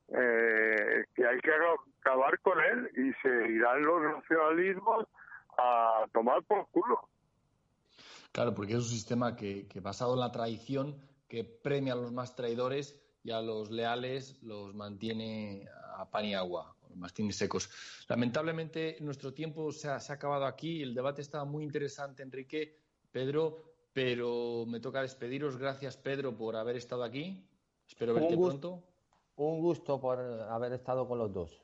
eh, 0.10 1.04
que 1.16 1.28
hay 1.28 1.40
que 1.40 1.52
acabar 2.00 2.40
con 2.40 2.58
él 2.60 2.90
y 2.96 3.14
se 3.22 3.52
irán 3.52 3.82
los 3.82 4.02
nacionalismos 4.02 5.06
a 5.58 6.06
tomar 6.14 6.44
por 6.44 6.68
culo. 6.70 7.10
Claro, 8.32 8.54
porque 8.54 8.74
es 8.74 8.80
un 8.80 8.84
sistema 8.86 9.36
que, 9.36 9.68
basado 9.82 10.14
en 10.14 10.22
la 10.22 10.32
traición, 10.32 10.96
que 11.28 11.44
premia 11.44 11.94
a 11.94 11.98
los 11.98 12.14
más 12.14 12.36
traidores 12.36 12.96
y 13.28 13.32
a 13.32 13.42
los 13.42 13.70
leales 13.72 14.42
los 14.42 14.74
mantiene 14.74 15.68
a 15.98 16.10
pan 16.10 16.24
y 16.24 16.34
agua, 16.34 16.74
los 16.88 16.98
mantiene 16.98 17.34
secos. 17.34 17.70
Lamentablemente 18.08 18.96
nuestro 19.02 19.34
tiempo 19.34 19.74
se 19.74 19.90
ha, 19.90 20.00
se 20.00 20.14
ha 20.14 20.16
acabado 20.16 20.46
aquí. 20.46 20.82
El 20.82 20.94
debate 20.94 21.22
estaba 21.22 21.44
muy 21.44 21.66
interesante, 21.66 22.24
Enrique, 22.24 22.80
Pedro, 23.12 23.74
pero 23.92 24.66
me 24.66 24.80
toca 24.80 25.02
despediros. 25.02 25.58
Gracias, 25.58 25.98
Pedro, 25.98 26.38
por 26.38 26.56
haber 26.56 26.78
estado 26.78 27.04
aquí. 27.04 27.46
Espero 27.86 28.14
verte 28.14 28.38
pronto. 28.38 28.82
Un 29.36 29.60
gusto 29.60 30.00
por 30.00 30.20
haber 30.20 30.72
estado 30.72 31.06
con 31.06 31.18
los 31.18 31.34
dos. 31.34 31.62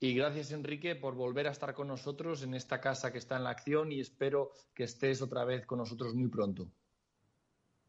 Y 0.00 0.14
gracias, 0.14 0.50
Enrique, 0.50 0.96
por 0.96 1.14
volver 1.14 1.46
a 1.46 1.52
estar 1.52 1.74
con 1.74 1.86
nosotros 1.86 2.42
en 2.42 2.54
esta 2.54 2.80
casa 2.80 3.12
que 3.12 3.18
está 3.18 3.36
en 3.36 3.44
la 3.44 3.50
acción 3.50 3.92
y 3.92 4.00
espero 4.00 4.50
que 4.74 4.82
estés 4.82 5.22
otra 5.22 5.44
vez 5.44 5.64
con 5.64 5.78
nosotros 5.78 6.12
muy 6.16 6.26
pronto. 6.26 6.68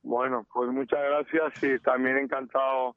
Bueno, 0.02 0.46
pues 0.54 0.70
muchas 0.72 1.00
gracias 1.00 1.64
y 1.64 1.80
también 1.80 2.18
encantado 2.18 2.96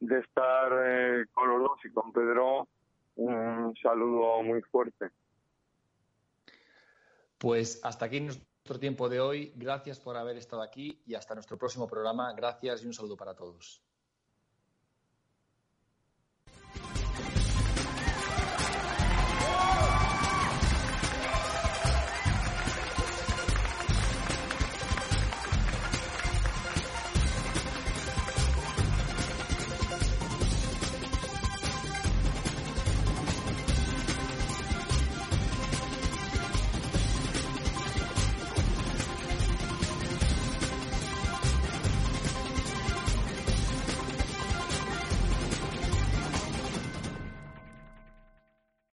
de 0.00 0.20
estar 0.20 0.72
eh, 0.84 1.24
con 1.32 1.48
los 1.48 1.60
dos 1.60 1.78
y 1.84 1.90
con 1.90 2.12
Pedro. 2.12 2.68
Un 3.16 3.74
saludo 3.82 4.42
muy 4.42 4.60
fuerte. 4.62 5.10
Pues 7.38 7.80
hasta 7.84 8.06
aquí 8.06 8.20
nuestro 8.20 8.78
tiempo 8.78 9.08
de 9.08 9.20
hoy. 9.20 9.52
Gracias 9.56 10.00
por 10.00 10.16
haber 10.16 10.36
estado 10.36 10.62
aquí 10.62 11.02
y 11.06 11.14
hasta 11.14 11.34
nuestro 11.34 11.56
próximo 11.58 11.86
programa. 11.86 12.32
Gracias 12.34 12.82
y 12.82 12.86
un 12.86 12.94
saludo 12.94 13.16
para 13.16 13.34
todos. 13.34 13.82